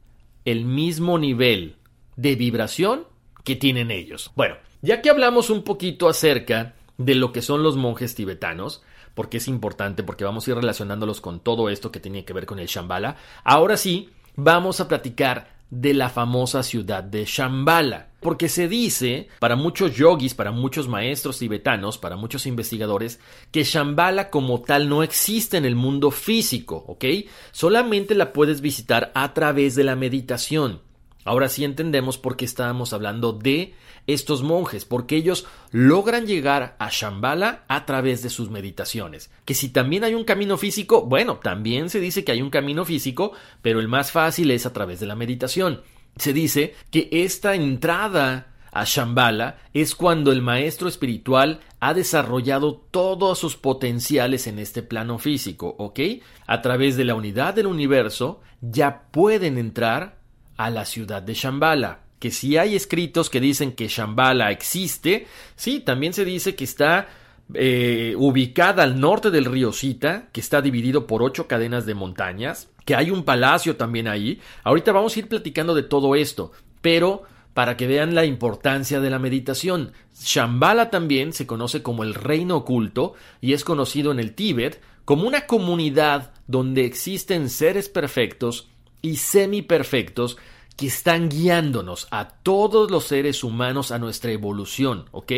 el 0.47 0.65
mismo 0.65 1.19
nivel 1.19 1.77
de 2.17 2.35
vibración 2.35 3.05
que 3.45 3.57
tienen 3.57 3.91
ellos. 3.91 4.31
Bueno, 4.37 4.55
ya 4.81 5.03
que 5.03 5.11
hablamos 5.11 5.51
un 5.51 5.65
poquito 5.65 6.09
acerca 6.09 6.77
de 6.97 7.15
lo 7.15 7.31
que 7.31 7.43
son 7.43 7.63
los 7.63 7.77
monjes 7.77 8.15
tibetanos, 8.15 8.83
porque 9.15 9.39
es 9.39 9.49
importante, 9.49 10.03
porque 10.03 10.25
vamos 10.25 10.47
a 10.47 10.51
ir 10.51 10.57
relacionándolos 10.57 11.21
con 11.21 11.41
todo 11.41 11.69
esto 11.69 11.93
que 11.93 12.01
tiene 12.01 12.25
que 12.25 12.33
ver 12.33 12.47
con 12.47 12.59
el 12.59 12.67
Shambhala, 12.67 13.17
ahora 13.45 13.77
sí, 13.77 14.11
vamos 14.37 14.81
a 14.81 14.89
platicar 14.89 15.63
de 15.73 15.95
la 15.95 16.11
famosa 16.11 16.63
ciudad 16.63 17.03
de 17.03 17.25
Shambhala. 17.25 18.09
Porque 18.21 18.51
se 18.51 18.69
dice, 18.69 19.29
para 19.41 19.57
muchos 19.57 19.97
yogis, 19.97 20.35
para 20.35 20.53
muchos 20.53 20.87
maestros 20.87 21.39
tibetanos, 21.39 21.97
para 21.97 22.15
muchos 22.15 22.45
investigadores, 22.45 23.19
que 23.51 23.65
Shambhala 23.65 24.29
como 24.29 24.61
tal 24.61 24.89
no 24.91 25.03
existe 25.03 25.57
en 25.57 25.65
el 25.65 25.75
mundo 25.75 26.11
físico, 26.11 26.85
¿ok? 26.87 27.05
Solamente 27.53 28.15
la 28.15 28.35
puedes 28.35 28.61
visitar 28.61 29.11
a 29.15 29.33
través 29.33 29.75
de 29.75 29.85
la 29.85 29.97
meditación. 29.97 30.83
Ahora 31.25 31.49
sí 31.49 31.65
entendemos 31.65 32.19
por 32.19 32.37
qué 32.37 32.45
estábamos 32.45 32.93
hablando 32.93 33.33
de 33.33 33.75
estos 34.07 34.43
monjes, 34.43 34.85
porque 34.85 35.17
ellos 35.17 35.47
logran 35.71 36.27
llegar 36.27 36.77
a 36.79 36.89
Shambhala 36.91 37.65
a 37.69 37.87
través 37.87 38.23
de 38.23 38.31
sus 38.31 38.51
meditaciones. 38.51 39.31
Que 39.45 39.55
si 39.55 39.69
también 39.69 40.05
hay 40.05 40.15
un 40.15 40.25
camino 40.25 40.57
físico, 40.57 41.03
bueno, 41.03 41.37
también 41.37 41.91
se 41.91 42.01
dice 42.01 42.25
que 42.25 42.33
hay 42.33 42.43
un 42.43 42.51
camino 42.51 42.85
físico, 42.85 43.33
pero 43.63 43.81
el 43.81 43.89
más 43.89 44.11
fácil 44.13 44.51
es 44.51 44.67
a 44.67 44.73
través 44.73 45.01
de 45.01 45.07
la 45.07 45.15
meditación. 45.15 45.83
Se 46.17 46.33
dice 46.33 46.75
que 46.91 47.09
esta 47.11 47.55
entrada 47.55 48.49
a 48.73 48.85
Shambhala 48.85 49.59
es 49.75 49.95
cuando 49.95 50.33
el 50.33 50.43
maestro 50.43 50.89
espiritual 50.89 51.61
ha 51.79 51.95
desarrollado 51.95 52.77
todos 52.91 53.39
sus 53.39 53.57
potenciales 53.57 54.47
en 54.47 54.59
este 54.59 54.83
plano 54.83 55.19
físico, 55.19 55.75
¿ok? 55.79 56.01
A 56.47 56.63
través 56.63 56.97
de 56.97 57.05
la 57.05 57.15
unidad 57.15 57.55
del 57.55 57.67
universo 57.67 58.41
ya 58.61 59.03
pueden 59.11 59.59
entrar 59.59 60.19
a 60.57 60.71
la 60.71 60.85
ciudad 60.87 61.23
de 61.23 61.35
Shambhala 61.35 62.01
que 62.23 62.31
si 62.31 62.57
hay 62.57 62.77
escritos 62.77 63.29
que 63.29 63.41
dicen 63.41 63.73
que 63.73 63.89
Shambhala 63.89 64.53
existe, 64.53 65.27
sí, 65.57 65.81
también 65.81 66.13
se 66.13 66.25
dice 66.25 66.55
que 66.55 66.63
está 66.63 67.09
eh, 67.53 68.15
ubicada 68.17 68.85
al 68.85 69.01
norte 69.01 69.33
del 69.33 69.45
río 69.47 69.73
Sita, 69.73 70.29
que 70.31 70.39
está 70.39 70.63
dividido 70.63 71.09
por 71.09 71.25
ocho 71.25 71.49
cadenas 71.49 71.85
de 71.85 71.97
montañas, 71.97 72.69
que 72.85 72.95
hay 72.95 73.11
un 73.11 73.25
palacio 73.25 73.75
también 73.75 74.07
ahí. 74.07 74.41
Ahorita 74.63 74.93
vamos 74.93 75.17
a 75.17 75.19
ir 75.19 75.27
platicando 75.27 75.75
de 75.75 75.83
todo 75.83 76.15
esto, 76.15 76.53
pero 76.81 77.25
para 77.55 77.77
que 77.77 77.89
vean 77.89 78.15
la 78.15 78.25
importancia 78.25 79.01
de 79.01 79.11
la 79.11 79.19
meditación. 79.19 79.93
Shambhala 80.17 80.91
también 80.91 81.33
se 81.33 81.49
conoce 81.49 81.83
como 81.83 82.05
el 82.05 82.15
reino 82.15 82.59
oculto 82.59 83.15
y 83.41 83.53
es 83.53 83.65
conocido 83.65 84.13
en 84.13 84.21
el 84.21 84.37
Tíbet 84.37 84.81
como 85.05 85.27
una 85.27 85.49
comunidad 85.49 86.35
donde 86.47 86.85
existen 86.85 87.51
seres 87.51 87.89
perfectos 87.89 88.69
y 89.03 89.17
semi-perfectos 89.17 90.39
que 90.77 90.87
están 90.87 91.29
guiándonos 91.29 92.09
a 92.11 92.29
todos 92.29 92.91
los 92.91 93.05
seres 93.05 93.45
humanos 93.45 93.93
a 93.93 93.99
nuestra 93.99 94.33
evolución, 94.33 95.07
¿ok? 95.13 95.33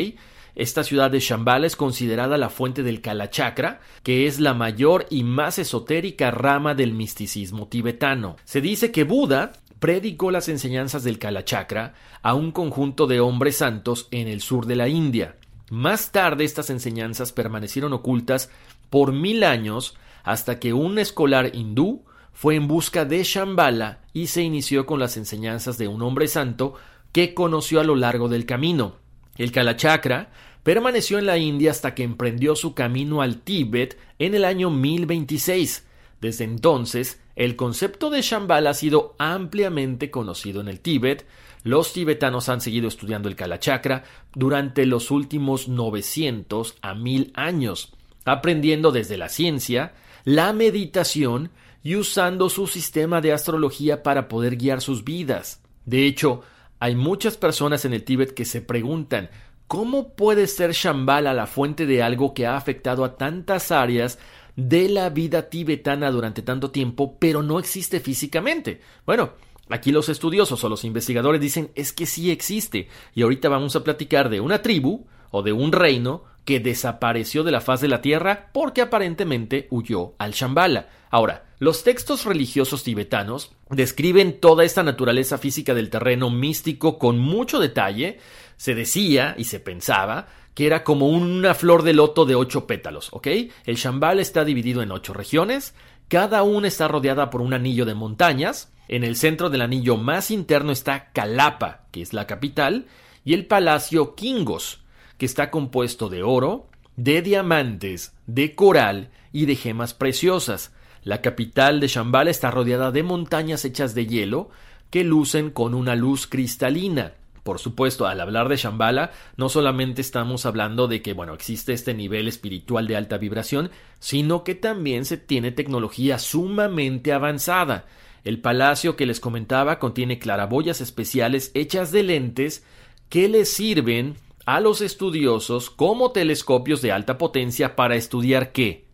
Esta 0.55 0.85
ciudad 0.85 1.11
de 1.11 1.19
Shambhala 1.19 1.67
es 1.67 1.75
considerada 1.75 2.39
la 2.39 2.49
fuente 2.49 2.85
del 2.85 3.01
Kalachakra, 3.01 3.81
que 4.05 4.27
es 4.27 4.39
la 4.39 4.55
mayor 4.55 5.07
y 5.11 5.25
más 5.25 5.59
esotérica 5.59 6.31
rama 6.31 6.75
del 6.75 6.93
misticismo 6.93 7.67
tibetano. 7.67 8.37
Se 8.45 8.61
dice 8.61 8.93
que 8.93 9.03
Buda 9.03 9.53
predicó 9.81 10.31
las 10.31 10.49
enseñanzas 10.49 11.03
del 11.03 11.19
Kalachakra 11.19 11.95
a 12.23 12.35
un 12.35 12.53
conjunto 12.53 13.07
de 13.09 13.21
hombres 13.21 13.57
santos 13.57 14.07
en 14.13 14.29
el 14.29 14.41
sur 14.41 14.67
de 14.67 14.77
la 14.77 14.89
India. 14.89 15.37
Más 15.71 16.13
tarde 16.13 16.45
estas 16.45 16.71
enseñanzas 16.71 17.33
permanecieron 17.33 17.93
ocultas 17.93 18.49
por 18.91 19.13
mil 19.13 19.43
años 19.43 19.97
hasta 20.23 20.61
que 20.61 20.73
un 20.73 20.99
escolar 21.01 21.51
hindú 21.55 22.05
fue 22.33 22.55
en 22.55 22.69
busca 22.69 23.05
de 23.05 23.25
Shambhala 23.25 24.04
y 24.15 24.29
se 24.29 24.43
inició 24.43 24.87
con 24.87 25.01
las 25.01 25.19
enseñanzas 25.19 25.77
de 25.77 25.89
un 25.89 26.01
hombre 26.01 26.29
santo 26.29 26.75
que 27.13 27.35
conoció 27.35 27.81
a 27.81 27.85
lo 27.85 27.97
largo 27.97 28.29
del 28.29 28.47
camino. 28.47 28.97
El 29.37 29.53
Kalachakra 29.53 30.31
permaneció 30.63 31.19
en 31.19 31.27
la 31.27 31.37
India 31.37 31.73
hasta 31.73 31.95
que 31.95 32.05
emprendió 32.05 32.57
su 32.57 32.75
camino 32.75 33.21
al 33.21 33.43
Tíbet 33.43 33.99
en 34.19 34.35
el 34.35 34.45
año 34.45 34.71
1026. 34.71 35.87
Desde 36.21 36.45
entonces, 36.45 37.21
el 37.37 37.57
concepto 37.57 38.09
de 38.09 38.23
Shambhala 38.23 38.71
ha 38.71 38.75
sido 38.75 39.17
ampliamente 39.19 40.11
conocido 40.11 40.61
en 40.61 40.69
el 40.69 40.81
Tíbet. 40.81 41.27
Los 41.65 41.93
tibetanos 41.93 42.49
han 42.49 42.61
seguido 42.61 42.89
estudiando 42.89 43.29
el 43.29 43.37
Kalachakra 43.37 44.05
durante 44.35 44.87
los 44.87 45.11
últimos 45.11 45.69
900 45.69 46.77
a 46.83 46.95
1000 46.95 47.33
años, 47.35 47.93
aprendiendo 48.25 48.93
desde 48.93 49.17
la 49.17 49.29
ciencia, 49.29 49.95
la 50.25 50.53
meditación 50.53 51.51
y 51.85 51.95
usando 51.95 52.49
su 52.49 52.67
sistema 52.67 53.21
de 53.21 53.33
astrología 53.33 54.03
para 54.03 54.27
poder 54.27 54.57
guiar 54.57 54.81
sus 54.81 55.05
vidas. 55.05 55.63
De 55.85 56.07
hecho, 56.07 56.41
hay 56.81 56.97
muchas 56.97 57.37
personas 57.37 57.85
en 57.85 57.93
el 57.93 58.03
Tíbet 58.03 58.35
que 58.35 58.45
se 58.45 58.61
preguntan 58.61 59.31
¿cómo 59.69 60.15
puede 60.15 60.47
ser 60.47 60.73
Shambhala 60.73 61.33
la 61.33 61.47
fuente 61.47 61.87
de 61.87 62.03
algo 62.03 62.35
que 62.35 62.47
ha 62.47 62.57
afectado 62.57 63.05
a 63.05 63.17
tantas 63.17 63.71
áreas 63.71 64.19
de 64.57 64.89
la 64.89 65.11
vida 65.11 65.49
tibetana 65.49 66.11
durante 66.11 66.43
tanto 66.43 66.71
tiempo, 66.71 67.19
pero 67.19 67.43
no 67.43 67.59
existe 67.59 68.01
físicamente? 68.01 68.81
Bueno, 69.07 69.33
Aquí 69.71 69.93
los 69.93 70.11
estudiosos 70.11 70.63
o 70.63 70.69
los 70.69 70.85
investigadores 70.85 71.41
dicen 71.41 71.71
es 71.75 71.95
que 71.95 72.05
sí 72.05 72.31
existe 72.31 72.89
y 73.15 73.23
ahorita 73.23 73.49
vamos 73.49 73.75
a 73.77 73.83
platicar 73.83 74.29
de 74.29 74.41
una 74.41 74.61
tribu 74.61 75.07
o 75.35 75.43
de 75.43 75.53
un 75.53 75.73
reino 75.73 76.23
que 76.45 76.61
desapareció 76.61 77.43
de 77.43 77.51
la 77.51 77.61
faz 77.61 77.81
de 77.81 77.89
la 77.89 78.01
tierra 78.01 78.51
porque 78.53 78.83
aparentemente 78.83 79.67
huyó 79.69 80.15
al 80.19 80.31
Shambhala. 80.31 80.89
Ahora, 81.11 81.47
los 81.59 81.83
textos 81.83 82.25
religiosos 82.25 82.85
tibetanos 82.85 83.51
describen 83.69 84.39
toda 84.39 84.65
esta 84.65 84.85
naturaleza 84.85 85.37
física 85.37 85.75
del 85.75 85.91
terreno 85.91 86.31
místico 86.31 87.01
con 87.01 87.19
mucho 87.19 87.59
detalle. 87.59 88.21
Se 88.57 88.77
decía 88.77 89.35
y 89.37 89.45
se 89.45 89.59
pensaba 89.59 90.29
que 90.55 90.67
era 90.67 90.85
como 90.85 91.09
una 91.09 91.55
flor 91.55 91.83
de 91.83 91.95
loto 91.95 92.27
de 92.27 92.37
ocho 92.37 92.69
pétalos, 92.69 93.09
¿ok? 93.11 93.27
El 93.65 93.75
Shambhala 93.75 94.23
está 94.23 94.45
dividido 94.45 94.83
en 94.83 94.93
ocho 94.93 95.15
regiones, 95.15 95.75
cada 96.07 96.45
una 96.45 96.69
está 96.69 96.87
rodeada 96.87 97.29
por 97.31 97.41
un 97.41 97.55
anillo 97.55 97.87
de 97.87 97.95
montañas. 97.95 98.71
En 98.87 99.03
el 99.03 99.17
centro 99.17 99.51
del 99.51 99.63
anillo 99.63 99.97
más 99.97 100.31
interno 100.31 100.71
está 100.71 101.11
Kalapa, 101.13 101.87
que 101.91 102.03
es 102.03 102.13
la 102.13 102.29
capital, 102.29 102.87
y 103.25 103.35
el 103.35 103.47
palacio 103.47 104.15
Kingos, 104.15 104.84
está 105.25 105.51
compuesto 105.51 106.09
de 106.09 106.23
oro, 106.23 106.69
de 106.97 107.23
diamantes, 107.23 108.15
de 108.27 108.55
coral 108.55 109.11
y 109.33 109.47
de 109.47 109.57
gemas 109.57 109.95
preciosas. 109.95 110.73
La 111.03 111.21
capital 111.21 111.81
de 111.81 111.89
Shambhala 111.89 112.31
está 112.31 112.51
rodeada 112.51 112.91
de 112.91 113.03
montañas 113.03 113.65
hechas 113.65 113.95
de 113.95 114.07
hielo 114.07 114.49
que 114.91 115.05
lucen 115.05 115.51
con 115.51 115.75
una 115.75 115.97
luz 115.97 116.27
cristalina. 116.27 117.15
Por 117.43 117.59
supuesto, 117.59 118.07
al 118.07 118.21
hablar 118.23 118.49
de 118.49 118.57
Shambhala, 118.57 119.11
no 119.37 119.51
solamente 119.51 120.01
estamos 120.01 120.47
hablando 120.47 120.89
de 120.89 121.03
que, 121.03 121.13
bueno, 121.13 121.35
existe 121.35 121.75
este 121.75 121.93
nivel 121.93 122.27
espiritual 122.27 122.87
de 122.87 122.97
alta 122.97 123.19
vibración, 123.19 123.71
sino 123.99 124.45
que 124.45 124.55
también 124.55 125.05
se 125.05 125.19
tiene 125.19 125.53
tecnología 125.53 126.19
sumamente 126.19 127.13
avanzada. 127.13 127.85
El 128.25 128.41
palacio 128.41 128.97
que 128.97 129.05
les 129.05 129.21
comentaba 129.21 129.79
contiene 129.79 130.19
claraboyas 130.19 130.81
especiales 130.81 131.51
hechas 131.53 131.93
de 131.93 132.03
lentes 132.05 132.65
que 133.11 133.29
les 133.29 133.53
sirven 133.53 134.17
a 134.47 134.61
los 134.61 134.81
estudiosos 134.81 135.71
como 135.71 136.13
telescopios 136.13 136.83
de 136.83 136.93
alta 136.93 137.19
potencia 137.19 137.77
para 137.77 137.97
estudiar 137.97 138.53
qué? 138.53 138.87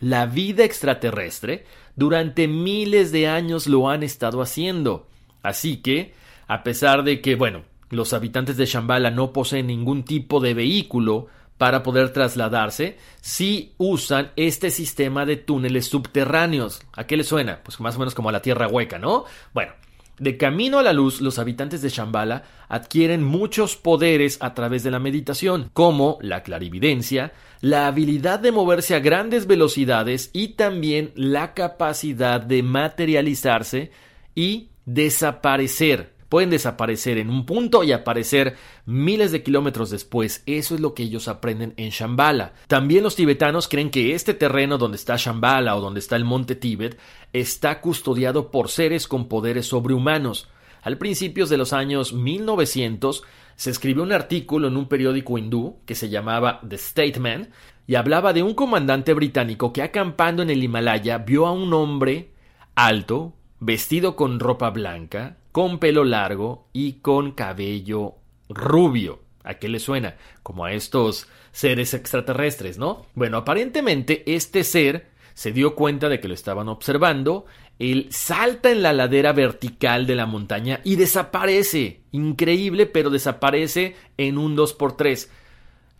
La 0.00 0.26
vida 0.26 0.64
extraterrestre 0.64 1.64
durante 1.96 2.46
miles 2.46 3.10
de 3.10 3.26
años 3.26 3.66
lo 3.66 3.88
han 3.88 4.02
estado 4.02 4.40
haciendo. 4.42 5.08
Así 5.42 5.78
que, 5.78 6.14
a 6.46 6.62
pesar 6.62 7.02
de 7.02 7.20
que, 7.20 7.34
bueno, 7.34 7.64
los 7.90 8.12
habitantes 8.12 8.56
de 8.56 8.66
Shambhala 8.66 9.10
no 9.10 9.32
poseen 9.32 9.66
ningún 9.66 10.04
tipo 10.04 10.40
de 10.40 10.54
vehículo 10.54 11.26
para 11.56 11.82
poder 11.82 12.12
trasladarse, 12.12 12.98
sí 13.20 13.74
usan 13.78 14.30
este 14.36 14.70
sistema 14.70 15.26
de 15.26 15.36
túneles 15.36 15.88
subterráneos. 15.88 16.82
¿A 16.92 17.04
qué 17.04 17.16
les 17.16 17.26
suena? 17.26 17.60
Pues 17.64 17.80
más 17.80 17.96
o 17.96 17.98
menos 17.98 18.14
como 18.14 18.28
a 18.28 18.32
la 18.32 18.42
tierra 18.42 18.68
hueca, 18.68 18.98
¿no? 18.98 19.24
Bueno, 19.52 19.72
de 20.18 20.36
camino 20.36 20.78
a 20.78 20.82
la 20.82 20.92
luz, 20.92 21.20
los 21.20 21.38
habitantes 21.38 21.82
de 21.82 21.88
Shambhala 21.88 22.42
adquieren 22.68 23.22
muchos 23.22 23.76
poderes 23.76 24.38
a 24.40 24.54
través 24.54 24.82
de 24.82 24.90
la 24.90 24.98
meditación, 24.98 25.70
como 25.72 26.18
la 26.20 26.42
clarividencia, 26.42 27.32
la 27.60 27.86
habilidad 27.86 28.40
de 28.40 28.52
moverse 28.52 28.94
a 28.94 29.00
grandes 29.00 29.46
velocidades 29.46 30.30
y 30.32 30.48
también 30.48 31.12
la 31.14 31.54
capacidad 31.54 32.40
de 32.40 32.62
materializarse 32.62 33.90
y 34.34 34.70
desaparecer 34.84 36.17
pueden 36.28 36.50
desaparecer 36.50 37.18
en 37.18 37.30
un 37.30 37.46
punto 37.46 37.84
y 37.84 37.92
aparecer 37.92 38.56
miles 38.86 39.32
de 39.32 39.42
kilómetros 39.42 39.90
después. 39.90 40.42
Eso 40.46 40.74
es 40.74 40.80
lo 40.80 40.94
que 40.94 41.04
ellos 41.04 41.28
aprenden 41.28 41.74
en 41.76 41.90
Shambhala. 41.90 42.52
También 42.66 43.02
los 43.02 43.16
tibetanos 43.16 43.68
creen 43.68 43.90
que 43.90 44.14
este 44.14 44.34
terreno 44.34 44.78
donde 44.78 44.96
está 44.96 45.16
Shambhala 45.16 45.76
o 45.76 45.80
donde 45.80 46.00
está 46.00 46.16
el 46.16 46.24
monte 46.24 46.54
Tíbet 46.54 46.98
está 47.32 47.80
custodiado 47.80 48.50
por 48.50 48.68
seres 48.68 49.08
con 49.08 49.28
poderes 49.28 49.66
sobrehumanos. 49.66 50.48
Al 50.82 50.98
principios 50.98 51.48
de 51.48 51.56
los 51.56 51.72
años 51.72 52.12
1900 52.12 53.24
se 53.56 53.70
escribió 53.70 54.02
un 54.04 54.12
artículo 54.12 54.68
en 54.68 54.76
un 54.76 54.86
periódico 54.86 55.36
hindú 55.36 55.78
que 55.84 55.94
se 55.94 56.08
llamaba 56.08 56.60
The 56.66 56.78
Statement 56.78 57.50
y 57.88 57.96
hablaba 57.96 58.32
de 58.32 58.42
un 58.42 58.54
comandante 58.54 59.14
británico 59.14 59.72
que 59.72 59.82
acampando 59.82 60.42
en 60.42 60.50
el 60.50 60.62
Himalaya 60.62 61.18
vio 61.18 61.46
a 61.46 61.52
un 61.52 61.72
hombre 61.72 62.30
alto, 62.74 63.34
vestido 63.60 64.16
con 64.16 64.40
ropa 64.40 64.70
blanca, 64.70 65.36
con 65.52 65.78
pelo 65.78 66.04
largo 66.04 66.68
y 66.72 66.94
con 66.94 67.32
cabello 67.32 68.14
rubio. 68.48 69.20
¿A 69.44 69.54
qué 69.54 69.68
le 69.68 69.78
suena? 69.78 70.16
Como 70.42 70.64
a 70.64 70.72
estos 70.72 71.28
seres 71.52 71.94
extraterrestres, 71.94 72.78
¿no? 72.78 73.06
Bueno, 73.14 73.38
aparentemente 73.38 74.22
este 74.26 74.62
ser 74.62 75.08
se 75.34 75.52
dio 75.52 75.74
cuenta 75.74 76.08
de 76.08 76.20
que 76.20 76.28
lo 76.28 76.34
estaban 76.34 76.68
observando, 76.68 77.46
él 77.78 78.08
salta 78.10 78.70
en 78.70 78.82
la 78.82 78.92
ladera 78.92 79.32
vertical 79.32 80.06
de 80.06 80.16
la 80.16 80.26
montaña 80.26 80.80
y 80.84 80.96
desaparece. 80.96 82.00
Increíble, 82.10 82.86
pero 82.86 83.08
desaparece 83.08 83.94
en 84.16 84.36
un 84.36 84.56
2x3. 84.56 85.28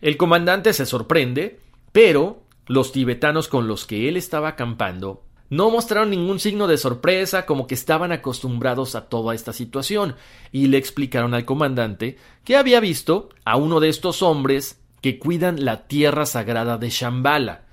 El 0.01 0.17
comandante 0.17 0.73
se 0.73 0.85
sorprende, 0.85 1.59
pero 1.91 2.43
los 2.67 2.91
tibetanos 2.91 3.47
con 3.47 3.67
los 3.67 3.85
que 3.85 4.09
él 4.09 4.17
estaba 4.17 4.49
acampando 4.49 5.23
no 5.49 5.71
mostraron 5.71 6.11
ningún 6.11 6.39
signo 6.39 6.67
de 6.67 6.77
sorpresa, 6.77 7.45
como 7.45 7.67
que 7.67 7.75
estaban 7.75 8.11
acostumbrados 8.11 8.95
a 8.95 9.09
toda 9.09 9.33
esta 9.33 9.53
situación, 9.53 10.15
y 10.51 10.67
le 10.67 10.77
explicaron 10.77 11.33
al 11.33 11.45
comandante 11.45 12.17
que 12.43 12.55
había 12.55 12.79
visto 12.79 13.29
a 13.45 13.57
uno 13.57 13.79
de 13.79 13.89
estos 13.89 14.21
hombres 14.21 14.79
que 15.01 15.17
cuidan 15.17 15.65
la 15.65 15.87
tierra 15.87 16.25
sagrada 16.25 16.77
de 16.77 16.89
Shambhala. 16.89 17.65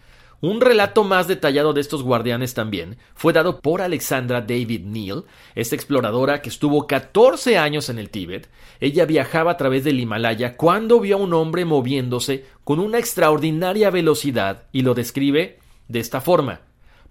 Un 0.43 0.61
relato 0.61 1.03
más 1.03 1.29
detallado 1.29 1.73
de 1.73 1.81
estos 1.81 2.03
guardianes 2.03 2.53
también 2.53 2.99
fue 3.15 3.33
dado 3.33 3.61
por 3.61 3.81
Alexandra 3.81 4.43
David 4.43 4.83
Neal, 4.83 5.25
esta 5.55 5.75
exploradora 5.75 6.43
que 6.43 6.51
estuvo 6.51 6.87
14 6.87 7.57
años 7.57 7.89
en 7.89 7.99
el 7.99 8.11
Tíbet. 8.11 8.49
Ella 8.79 9.07
viajaba 9.07 9.53
a 9.53 9.57
través 9.57 9.83
del 9.85 9.99
Himalaya 9.99 10.57
cuando 10.57 11.01
vio 11.01 11.17
a 11.17 11.21
un 11.21 11.33
hombre 11.33 11.65
moviéndose 11.65 12.45
con 12.65 12.81
una 12.81 12.99
extraordinaria 12.99 13.89
velocidad 13.91 14.65
y 14.73 14.83
lo 14.83 14.93
describe 14.93 15.59
de 15.89 16.01
esta 16.01 16.21
forma. 16.21 16.66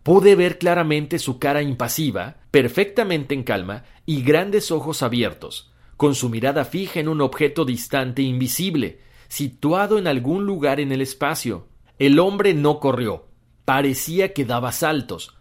Pude 0.06 0.36
ver 0.36 0.60
claramente 0.60 1.18
su 1.18 1.40
cara 1.40 1.64
impasiva, 1.64 2.36
perfectamente 2.52 3.34
en 3.34 3.42
calma, 3.42 3.86
y 4.06 4.22
grandes 4.22 4.70
ojos 4.70 5.02
abiertos, 5.02 5.74
con 5.98 6.14
su 6.14 6.30
mirada 6.30 6.64
fija 6.64 7.00
en 7.00 7.08
un 7.08 7.22
objeto 7.22 7.66
distante 7.66 8.22
e 8.22 8.26
invisible, 8.26 9.00
situado 9.30 9.98
en 9.98 10.06
algún 10.06 10.46
lugar 10.46 10.80
en 10.80 10.92
el 10.92 11.02
espacio. 11.02 11.70
El 11.98 12.20
hombre 12.20 12.54
no 12.54 12.80
corrió, 12.80 13.26
parecía 13.66 14.32
que 14.32 14.46
daba 14.46 14.72
saltos. 14.74 15.36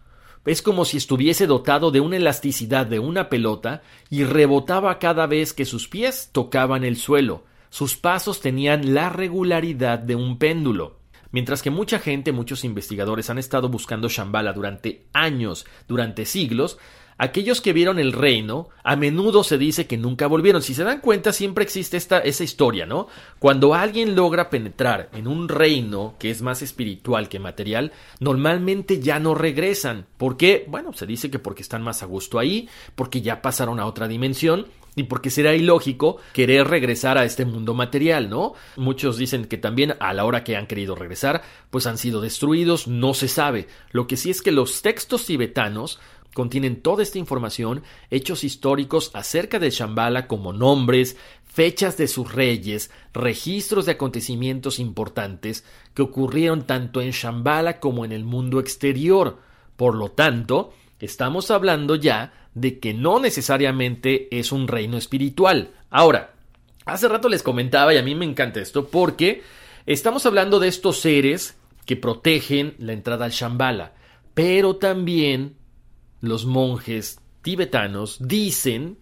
Es 0.45 0.63
como 0.63 0.83
si 0.83 0.97
estuviese 0.97 1.45
dotado 1.45 1.91
de 1.91 1.99
una 1.99 2.17
elasticidad 2.17 2.87
de 2.87 2.97
una 2.97 3.29
pelota 3.29 3.83
y 4.09 4.23
rebotaba 4.23 4.97
cada 4.97 5.27
vez 5.27 5.53
que 5.53 5.65
sus 5.65 5.87
pies 5.87 6.31
tocaban 6.31 6.83
el 6.83 6.97
suelo. 6.97 7.43
Sus 7.69 7.97
pasos 7.97 8.41
tenían 8.41 8.95
la 8.95 9.09
regularidad 9.09 9.99
de 9.99 10.15
un 10.15 10.39
péndulo. 10.39 11.04
Mientras 11.35 11.61
que 11.61 11.69
mucha 11.69 11.99
gente, 11.99 12.31
muchos 12.31 12.63
investigadores 12.63 13.29
han 13.29 13.37
estado 13.37 13.67
buscando 13.67 14.07
Shambhala 14.07 14.53
durante 14.53 15.03
años, 15.11 15.65
durante 15.85 16.25
siglos, 16.25 16.77
aquellos 17.17 17.59
que 17.59 17.73
vieron 17.73 17.99
el 17.99 18.13
reino, 18.13 18.69
a 18.85 18.95
menudo 18.95 19.43
se 19.43 19.57
dice 19.57 19.85
que 19.85 19.97
nunca 19.97 20.27
volvieron. 20.27 20.61
Si 20.61 20.73
se 20.73 20.85
dan 20.85 21.01
cuenta, 21.01 21.33
siempre 21.33 21.65
existe 21.65 21.97
esta, 21.97 22.19
esa 22.19 22.45
historia, 22.45 22.85
¿no? 22.85 23.09
Cuando 23.37 23.73
alguien 23.73 24.15
logra 24.15 24.49
penetrar 24.49 25.09
en 25.11 25.27
un 25.27 25.49
reino 25.49 26.15
que 26.19 26.31
es 26.31 26.41
más 26.41 26.61
espiritual 26.61 27.27
que 27.27 27.39
material, 27.39 27.91
normalmente 28.21 29.01
ya 29.01 29.19
no 29.19 29.35
regresan. 29.35 30.05
¿Por 30.15 30.37
qué? 30.37 30.63
Bueno, 30.69 30.93
se 30.93 31.05
dice 31.05 31.29
que 31.29 31.39
porque 31.39 31.63
están 31.63 31.81
más 31.81 32.01
a 32.01 32.05
gusto 32.05 32.39
ahí, 32.39 32.69
porque 32.95 33.19
ya 33.21 33.41
pasaron 33.41 33.81
a 33.81 33.87
otra 33.87 34.07
dimensión 34.07 34.67
y 34.95 35.03
porque 35.03 35.29
será 35.29 35.53
ilógico 35.55 36.17
querer 36.33 36.67
regresar 36.67 37.17
a 37.17 37.25
este 37.25 37.45
mundo 37.45 37.73
material, 37.73 38.29
¿no? 38.29 38.53
Muchos 38.77 39.17
dicen 39.17 39.45
que 39.45 39.57
también 39.57 39.95
a 39.99 40.13
la 40.13 40.25
hora 40.25 40.43
que 40.43 40.55
han 40.55 40.67
querido 40.67 40.95
regresar, 40.95 41.43
pues 41.69 41.85
han 41.85 41.97
sido 41.97 42.21
destruidos, 42.21 42.87
no 42.87 43.13
se 43.13 43.27
sabe. 43.27 43.67
Lo 43.91 44.07
que 44.07 44.17
sí 44.17 44.29
es 44.29 44.41
que 44.41 44.51
los 44.51 44.81
textos 44.81 45.25
tibetanos 45.25 45.99
contienen 46.33 46.81
toda 46.81 47.01
esta 47.01 47.17
información, 47.17 47.83
hechos 48.09 48.43
históricos 48.43 49.09
acerca 49.13 49.57
de 49.57 49.69
Shambhala 49.69 50.27
como 50.27 50.51
nombres, 50.51 51.15
fechas 51.45 51.95
de 51.95 52.09
sus 52.09 52.33
reyes, 52.33 52.91
registros 53.13 53.85
de 53.85 53.93
acontecimientos 53.93 54.79
importantes 54.79 55.63
que 55.93 56.01
ocurrieron 56.01 56.67
tanto 56.67 56.99
en 56.99 57.11
Shambhala 57.11 57.79
como 57.79 58.03
en 58.03 58.11
el 58.11 58.25
mundo 58.25 58.59
exterior. 58.59 59.39
Por 59.77 59.95
lo 59.95 60.11
tanto, 60.11 60.73
estamos 60.99 61.51
hablando 61.51 61.95
ya 61.95 62.44
de 62.55 62.79
que 62.79 62.93
no 62.93 63.19
necesariamente 63.19 64.27
es 64.37 64.51
un 64.51 64.67
reino 64.67 64.97
espiritual. 64.97 65.71
Ahora, 65.91 66.33
hace 66.85 67.07
rato 67.07 67.29
les 67.29 67.43
comentaba 67.43 67.93
y 67.93 67.97
a 67.97 68.03
mí 68.03 68.15
me 68.15 68.25
encanta 68.25 68.61
esto 68.61 68.87
porque 68.87 69.43
estamos 69.85 70.25
hablando 70.25 70.59
de 70.59 70.69
estos 70.69 70.99
seres 70.99 71.57
que 71.85 71.97
protegen 71.97 72.73
la 72.79 72.93
entrada 72.93 73.25
al 73.25 73.31
Shambhala, 73.31 73.93
pero 74.33 74.77
también 74.77 75.57
los 76.21 76.45
monjes 76.45 77.19
tibetanos 77.41 78.17
dicen 78.19 78.97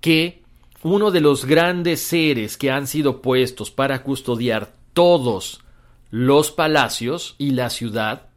que 0.00 0.42
uno 0.82 1.10
de 1.10 1.20
los 1.20 1.44
grandes 1.44 2.00
seres 2.00 2.56
que 2.56 2.70
han 2.70 2.86
sido 2.86 3.20
puestos 3.20 3.70
para 3.70 4.02
custodiar 4.02 4.74
todos 4.92 5.60
los 6.10 6.50
palacios 6.50 7.34
y 7.38 7.50
la 7.50 7.70
ciudad 7.70 8.29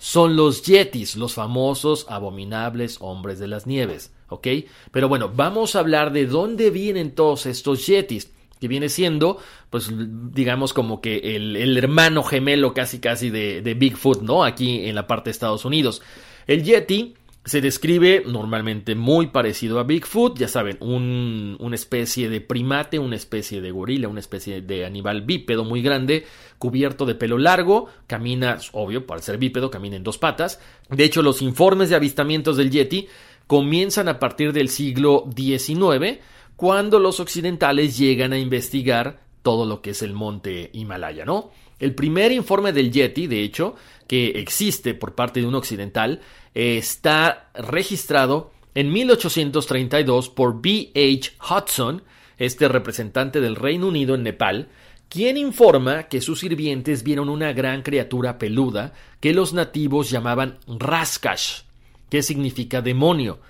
son 0.00 0.34
los 0.34 0.62
yetis, 0.62 1.14
los 1.14 1.34
famosos 1.34 2.06
abominables 2.08 2.96
hombres 3.00 3.38
de 3.38 3.48
las 3.48 3.66
nieves, 3.66 4.10
¿ok? 4.30 4.48
Pero 4.90 5.10
bueno, 5.10 5.30
vamos 5.32 5.76
a 5.76 5.80
hablar 5.80 6.10
de 6.10 6.26
dónde 6.26 6.70
vienen 6.70 7.14
todos 7.14 7.44
estos 7.44 7.86
yetis. 7.86 8.32
que 8.58 8.68
viene 8.68 8.88
siendo, 8.88 9.38
pues 9.70 9.90
digamos 10.34 10.72
como 10.74 11.00
que 11.00 11.36
el, 11.36 11.76
hermano 11.78 12.22
gemelo 12.22 12.74
casi 12.74 12.98
casi 12.98 13.30
de, 13.30 13.62
de, 13.62 13.74
Bigfoot, 13.74 14.22
¿no? 14.22 14.44
Aquí 14.44 14.86
en 14.86 14.94
la 14.94 15.06
parte 15.06 15.28
de 15.28 15.32
Estados 15.32 15.64
Unidos. 15.64 16.02
El 16.46 16.64
Yeti 16.64 17.14
se 17.44 17.62
describe 17.62 18.22
normalmente 18.26 18.94
muy 18.94 19.28
parecido 19.28 19.78
a 19.78 19.84
Bigfoot, 19.84 20.38
ya 20.38 20.46
saben, 20.46 20.76
un, 20.80 21.56
una 21.58 21.74
especie 21.74 22.28
de 22.28 22.42
primate, 22.42 22.98
una 22.98 23.16
especie 23.16 23.62
de 23.62 23.70
gorila, 23.70 24.08
una 24.08 24.20
especie 24.20 24.60
de 24.60 24.84
animal 24.84 25.22
bípedo 25.22 25.64
muy 25.64 25.80
grande, 25.80 26.26
cubierto 26.58 27.06
de 27.06 27.14
pelo 27.14 27.38
largo, 27.38 27.88
camina, 28.06 28.58
obvio, 28.72 29.06
para 29.06 29.22
ser 29.22 29.38
bípedo, 29.38 29.70
camina 29.70 29.96
en 29.96 30.04
dos 30.04 30.18
patas. 30.18 30.60
De 30.90 31.02
hecho, 31.04 31.22
los 31.22 31.40
informes 31.40 31.88
de 31.88 31.96
avistamientos 31.96 32.58
del 32.58 32.70
Yeti 32.70 33.08
comienzan 33.46 34.08
a 34.08 34.18
partir 34.18 34.52
del 34.52 34.68
siglo 34.68 35.24
XIX, 35.34 36.18
cuando 36.56 36.98
los 36.98 37.20
occidentales 37.20 37.96
llegan 37.96 38.34
a 38.34 38.38
investigar 38.38 39.20
todo 39.42 39.64
lo 39.64 39.80
que 39.80 39.90
es 39.90 40.02
el 40.02 40.12
monte 40.12 40.68
Himalaya, 40.74 41.24
¿no? 41.24 41.50
El 41.78 41.94
primer 41.94 42.30
informe 42.30 42.74
del 42.74 42.92
Yeti, 42.92 43.26
de 43.26 43.42
hecho, 43.42 43.74
que 44.06 44.28
existe 44.40 44.92
por 44.92 45.14
parte 45.14 45.40
de 45.40 45.46
un 45.46 45.54
occidental, 45.54 46.20
está 46.54 47.50
registrado 47.54 48.52
en 48.74 48.92
1832 48.92 50.28
por 50.30 50.60
B. 50.60 50.90
H. 50.94 51.32
Hudson, 51.40 52.02
este 52.38 52.68
representante 52.68 53.40
del 53.40 53.56
Reino 53.56 53.88
Unido 53.88 54.14
en 54.14 54.22
Nepal, 54.22 54.68
quien 55.08 55.36
informa 55.36 56.04
que 56.04 56.20
sus 56.20 56.40
sirvientes 56.40 57.02
vieron 57.02 57.28
una 57.28 57.52
gran 57.52 57.82
criatura 57.82 58.38
peluda 58.38 58.92
que 59.20 59.34
los 59.34 59.52
nativos 59.52 60.10
llamaban 60.10 60.58
Raskash, 60.66 61.62
que 62.08 62.22
significa 62.22 62.80
demonio, 62.80 63.40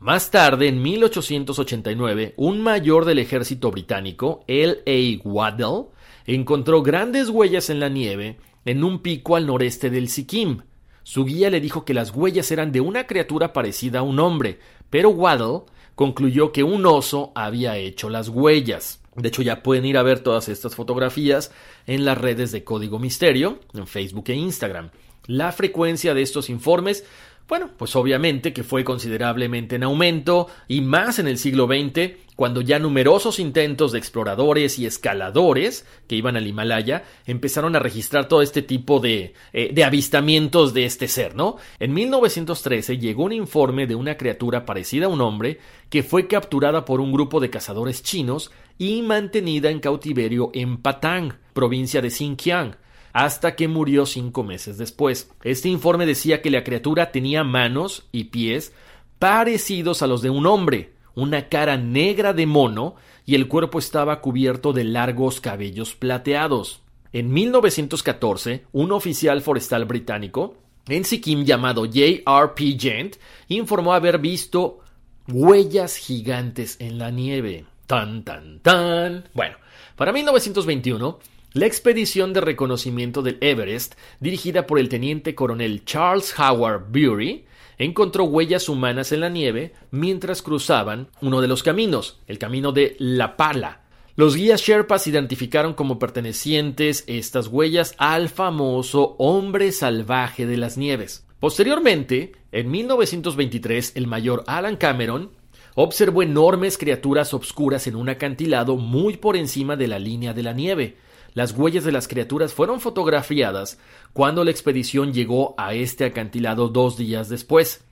más 0.00 0.30
tarde, 0.30 0.68
en 0.68 0.80
1889, 0.80 2.34
un 2.36 2.62
mayor 2.62 3.04
del 3.04 3.18
ejército 3.18 3.72
británico, 3.72 4.44
L. 4.46 4.78
A. 4.86 5.28
Waddell, 5.28 5.86
encontró 6.24 6.82
grandes 6.84 7.30
huellas 7.30 7.68
en 7.68 7.80
la 7.80 7.88
nieve 7.88 8.36
en 8.64 8.84
un 8.84 9.00
pico 9.00 9.34
al 9.34 9.46
noreste 9.46 9.90
del 9.90 10.08
Sikkim. 10.08 10.62
Su 11.08 11.24
guía 11.24 11.48
le 11.48 11.62
dijo 11.62 11.86
que 11.86 11.94
las 11.94 12.10
huellas 12.14 12.50
eran 12.50 12.70
de 12.70 12.82
una 12.82 13.06
criatura 13.06 13.54
parecida 13.54 14.00
a 14.00 14.02
un 14.02 14.20
hombre, 14.20 14.58
pero 14.90 15.08
Waddell 15.08 15.62
concluyó 15.94 16.52
que 16.52 16.62
un 16.62 16.84
oso 16.84 17.32
había 17.34 17.78
hecho 17.78 18.10
las 18.10 18.28
huellas. 18.28 19.00
De 19.16 19.28
hecho, 19.28 19.40
ya 19.40 19.62
pueden 19.62 19.86
ir 19.86 19.96
a 19.96 20.02
ver 20.02 20.20
todas 20.20 20.50
estas 20.50 20.74
fotografías 20.74 21.50
en 21.86 22.04
las 22.04 22.18
redes 22.18 22.52
de 22.52 22.62
Código 22.62 22.98
Misterio, 22.98 23.58
en 23.72 23.86
Facebook 23.86 24.24
e 24.26 24.34
Instagram. 24.34 24.90
La 25.24 25.50
frecuencia 25.50 26.12
de 26.12 26.20
estos 26.20 26.50
informes 26.50 27.06
bueno, 27.48 27.70
pues 27.78 27.96
obviamente 27.96 28.52
que 28.52 28.62
fue 28.62 28.84
considerablemente 28.84 29.76
en 29.76 29.82
aumento 29.82 30.48
y 30.68 30.82
más 30.82 31.18
en 31.18 31.26
el 31.26 31.38
siglo 31.38 31.66
XX, 31.66 32.12
cuando 32.36 32.60
ya 32.60 32.78
numerosos 32.78 33.40
intentos 33.40 33.92
de 33.92 33.98
exploradores 33.98 34.78
y 34.78 34.84
escaladores 34.84 35.86
que 36.06 36.16
iban 36.16 36.36
al 36.36 36.46
Himalaya 36.46 37.04
empezaron 37.26 37.74
a 37.74 37.78
registrar 37.78 38.28
todo 38.28 38.42
este 38.42 38.60
tipo 38.60 39.00
de, 39.00 39.32
eh, 39.54 39.70
de 39.72 39.84
avistamientos 39.84 40.74
de 40.74 40.84
este 40.84 41.08
ser, 41.08 41.34
¿no? 41.34 41.56
En 41.80 41.94
1913 41.94 42.98
llegó 42.98 43.24
un 43.24 43.32
informe 43.32 43.86
de 43.86 43.94
una 43.94 44.18
criatura 44.18 44.66
parecida 44.66 45.06
a 45.06 45.08
un 45.08 45.22
hombre 45.22 45.58
que 45.88 46.02
fue 46.02 46.28
capturada 46.28 46.84
por 46.84 47.00
un 47.00 47.12
grupo 47.12 47.40
de 47.40 47.48
cazadores 47.48 48.02
chinos 48.02 48.52
y 48.76 49.00
mantenida 49.00 49.70
en 49.70 49.80
cautiverio 49.80 50.50
en 50.52 50.76
Patang, 50.76 51.32
provincia 51.54 52.02
de 52.02 52.10
Xinjiang 52.10 52.76
hasta 53.12 53.56
que 53.56 53.68
murió 53.68 54.06
cinco 54.06 54.44
meses 54.44 54.78
después. 54.78 55.30
Este 55.42 55.68
informe 55.68 56.06
decía 56.06 56.42
que 56.42 56.50
la 56.50 56.64
criatura 56.64 57.10
tenía 57.10 57.44
manos 57.44 58.06
y 58.12 58.24
pies 58.24 58.72
parecidos 59.18 60.02
a 60.02 60.06
los 60.06 60.22
de 60.22 60.30
un 60.30 60.46
hombre, 60.46 60.92
una 61.14 61.48
cara 61.48 61.76
negra 61.76 62.32
de 62.32 62.46
mono 62.46 62.94
y 63.26 63.34
el 63.34 63.48
cuerpo 63.48 63.78
estaba 63.78 64.20
cubierto 64.20 64.72
de 64.72 64.84
largos 64.84 65.40
cabellos 65.40 65.94
plateados. 65.94 66.82
En 67.12 67.32
1914, 67.32 68.64
un 68.72 68.92
oficial 68.92 69.42
forestal 69.42 69.84
británico 69.86 70.56
en 70.88 71.04
Sikkim 71.04 71.44
llamado 71.44 71.84
J.R.P. 71.84 72.76
Gent 72.78 73.16
informó 73.48 73.92
haber 73.92 74.18
visto 74.18 74.80
huellas 75.26 75.96
gigantes 75.96 76.76
en 76.80 76.98
la 76.98 77.10
nieve. 77.10 77.66
Tan, 77.86 78.22
tan, 78.24 78.60
tan. 78.60 79.28
Bueno, 79.34 79.56
para 79.96 80.12
1921, 80.12 81.18
la 81.52 81.66
expedición 81.66 82.32
de 82.32 82.40
reconocimiento 82.42 83.22
del 83.22 83.38
Everest, 83.40 83.94
dirigida 84.20 84.66
por 84.66 84.78
el 84.78 84.88
teniente 84.88 85.34
coronel 85.34 85.84
Charles 85.84 86.34
Howard 86.38 86.90
Bury, 86.90 87.46
encontró 87.78 88.24
huellas 88.24 88.68
humanas 88.68 89.12
en 89.12 89.20
la 89.20 89.28
nieve 89.28 89.72
mientras 89.90 90.42
cruzaban 90.42 91.08
uno 91.20 91.40
de 91.40 91.48
los 91.48 91.62
caminos, 91.62 92.20
el 92.26 92.38
camino 92.38 92.72
de 92.72 92.96
La 92.98 93.36
Pala. 93.36 93.82
Los 94.14 94.34
guías 94.34 94.60
Sherpas 94.60 95.06
identificaron 95.06 95.74
como 95.74 95.98
pertenecientes 95.98 97.04
estas 97.06 97.46
huellas 97.46 97.94
al 97.98 98.28
famoso 98.28 99.14
hombre 99.18 99.70
salvaje 99.70 100.44
de 100.44 100.56
las 100.56 100.76
nieves. 100.76 101.24
Posteriormente, 101.38 102.32
en 102.50 102.70
1923, 102.70 103.92
el 103.94 104.08
mayor 104.08 104.42
Alan 104.48 104.76
Cameron 104.76 105.30
observó 105.76 106.24
enormes 106.24 106.76
criaturas 106.76 107.32
obscuras 107.32 107.86
en 107.86 107.94
un 107.94 108.08
acantilado 108.08 108.76
muy 108.76 109.16
por 109.16 109.36
encima 109.36 109.76
de 109.76 109.86
la 109.86 110.00
línea 110.00 110.34
de 110.34 110.42
la 110.42 110.52
nieve. 110.52 110.96
Las 111.34 111.52
huellas 111.52 111.84
de 111.84 111.92
las 111.92 112.08
criaturas 112.08 112.52
fueron 112.52 112.80
fotografiadas 112.80 113.78
cuando 114.12 114.44
la 114.44 114.50
expedición 114.50 115.12
llegó 115.12 115.54
a 115.58 115.74
este 115.74 116.04
acantilado 116.04 116.68
dos 116.68 116.96
días 116.96 117.28
después. 117.28 117.84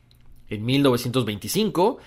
En 0.49 0.65
1925, 0.65 1.99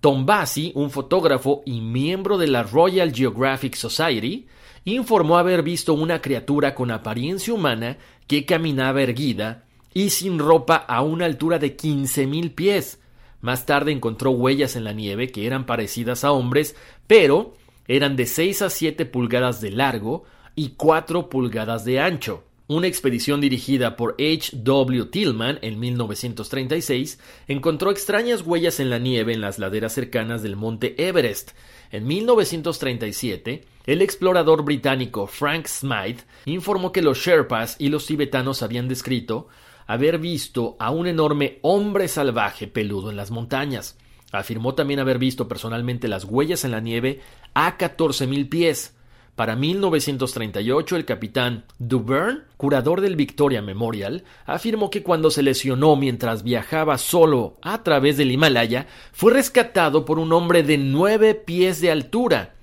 Tom 0.00 0.26
Bassi, 0.26 0.72
un 0.74 0.90
fotógrafo 0.90 1.62
y 1.64 1.80
miembro 1.80 2.36
de 2.38 2.48
la 2.48 2.62
Royal 2.62 3.12
Geographic 3.14 3.74
Society, 3.74 4.46
informó 4.84 5.38
haber 5.38 5.62
visto 5.62 5.94
una 5.94 6.20
criatura 6.20 6.74
con 6.74 6.90
apariencia 6.90 7.54
humana 7.54 7.96
que 8.26 8.44
caminaba 8.44 9.02
erguida 9.02 9.64
y 9.94 10.10
sin 10.10 10.38
ropa 10.38 10.76
a 10.76 11.00
una 11.02 11.24
altura 11.24 11.58
de 11.58 11.76
15.000 11.76 12.54
pies. 12.54 13.00
Más 13.40 13.66
tarde 13.66 13.92
encontró 13.92 14.32
huellas 14.32 14.76
en 14.76 14.84
la 14.84 14.92
nieve 14.92 15.30
que 15.30 15.46
eran 15.46 15.66
parecidas 15.66 16.24
a 16.24 16.32
hombres, 16.32 16.76
pero 17.06 17.54
eran 17.86 18.16
de 18.16 18.26
6 18.26 18.62
a 18.62 18.70
7 18.70 19.06
pulgadas 19.06 19.60
de 19.60 19.70
largo, 19.70 20.24
y 20.54 20.70
4 20.70 21.28
pulgadas 21.28 21.84
de 21.84 22.00
ancho. 22.00 22.44
Una 22.66 22.86
expedición 22.86 23.42
dirigida 23.42 23.94
por 23.94 24.14
H. 24.18 24.50
W. 24.54 25.04
Tillman 25.06 25.58
en 25.60 25.78
1936 25.78 27.18
encontró 27.46 27.90
extrañas 27.90 28.40
huellas 28.40 28.80
en 28.80 28.88
la 28.88 28.98
nieve 28.98 29.34
en 29.34 29.42
las 29.42 29.58
laderas 29.58 29.92
cercanas 29.92 30.42
del 30.42 30.56
monte 30.56 30.94
Everest. 31.06 31.50
En 31.92 32.06
1937, 32.06 33.64
el 33.84 34.00
explorador 34.00 34.64
británico 34.64 35.26
Frank 35.26 35.66
Smythe 35.66 36.24
informó 36.46 36.90
que 36.90 37.02
los 37.02 37.18
Sherpas 37.18 37.76
y 37.78 37.90
los 37.90 38.06
tibetanos 38.06 38.62
habían 38.62 38.88
descrito 38.88 39.48
haber 39.86 40.18
visto 40.18 40.76
a 40.78 40.90
un 40.90 41.06
enorme 41.06 41.58
hombre 41.60 42.08
salvaje 42.08 42.66
peludo 42.66 43.10
en 43.10 43.16
las 43.16 43.30
montañas. 43.30 43.98
Afirmó 44.32 44.74
también 44.74 45.00
haber 45.00 45.18
visto 45.18 45.46
personalmente 45.48 46.08
las 46.08 46.24
huellas 46.24 46.64
en 46.64 46.70
la 46.70 46.80
nieve 46.80 47.20
a 47.52 47.76
14.000 47.76 48.48
pies. 48.48 48.96
Para 49.34 49.56
1938, 49.56 50.94
el 50.94 51.04
capitán 51.04 51.64
Duvern, 51.80 52.44
curador 52.56 53.00
del 53.00 53.16
Victoria 53.16 53.62
Memorial, 53.62 54.22
afirmó 54.46 54.90
que 54.90 55.02
cuando 55.02 55.28
se 55.30 55.42
lesionó 55.42 55.96
mientras 55.96 56.44
viajaba 56.44 56.98
solo 56.98 57.56
a 57.60 57.82
través 57.82 58.16
del 58.16 58.30
Himalaya, 58.30 58.86
fue 59.12 59.32
rescatado 59.32 60.04
por 60.04 60.20
un 60.20 60.32
hombre 60.32 60.62
de 60.62 60.78
nueve 60.78 61.34
pies 61.34 61.80
de 61.80 61.90
altura. 61.90 62.54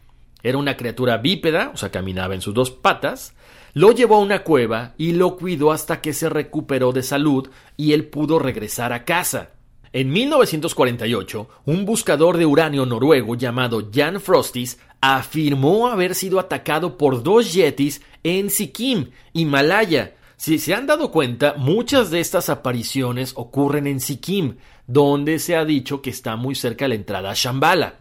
Era 0.44 0.58
una 0.58 0.78
criatura 0.78 1.18
bípeda, 1.18 1.72
o 1.74 1.78
sea, 1.78 1.92
caminaba 1.92 2.36
en 2.36 2.42
sus 2.42 2.54
dos 2.54 2.72
patas, 2.72 3.36
lo 3.74 3.92
llevó 3.92 4.16
a 4.16 4.20
una 4.20 4.44
cueva 4.44 4.94
y 4.98 5.12
lo 5.12 5.36
cuidó 5.36 5.74
hasta 5.74 6.00
que 6.00 6.14
se 6.14 6.30
recuperó 6.30 6.94
de 6.94 7.04
salud 7.04 7.50
y 7.76 7.92
él 7.92 8.06
pudo 8.06 8.40
regresar 8.40 8.94
a 8.94 9.04
casa. 9.04 9.50
En 9.94 10.10
1948, 10.10 11.50
un 11.66 11.86
buscador 11.86 12.38
de 12.38 12.46
uranio 12.46 12.86
noruego 12.86 13.36
llamado 13.36 13.90
Jan 13.94 14.22
Frostis 14.22 14.80
afirmó 15.02 15.90
haber 15.90 16.16
sido 16.16 16.40
atacado 16.40 16.98
por 16.98 17.24
dos 17.24 17.54
yetis 17.54 18.02
en 18.24 18.50
Sikkim, 18.50 19.10
Himalaya. 19.34 20.16
Si 20.38 20.60
se 20.60 20.74
han 20.74 20.88
dado 20.88 21.12
cuenta, 21.12 21.56
muchas 21.58 22.10
de 22.10 22.22
estas 22.22 22.50
apariciones 22.50 23.34
ocurren 23.36 23.86
en 23.86 24.00
Sikkim, 24.00 24.56
donde 24.88 25.40
se 25.40 25.58
ha 25.58 25.66
dicho 25.66 26.02
que 26.02 26.10
está 26.10 26.38
muy 26.38 26.56
cerca 26.56 26.88
la 26.88 26.96
entrada 26.96 27.32
a 27.32 27.36
Shambhala. 27.36 27.96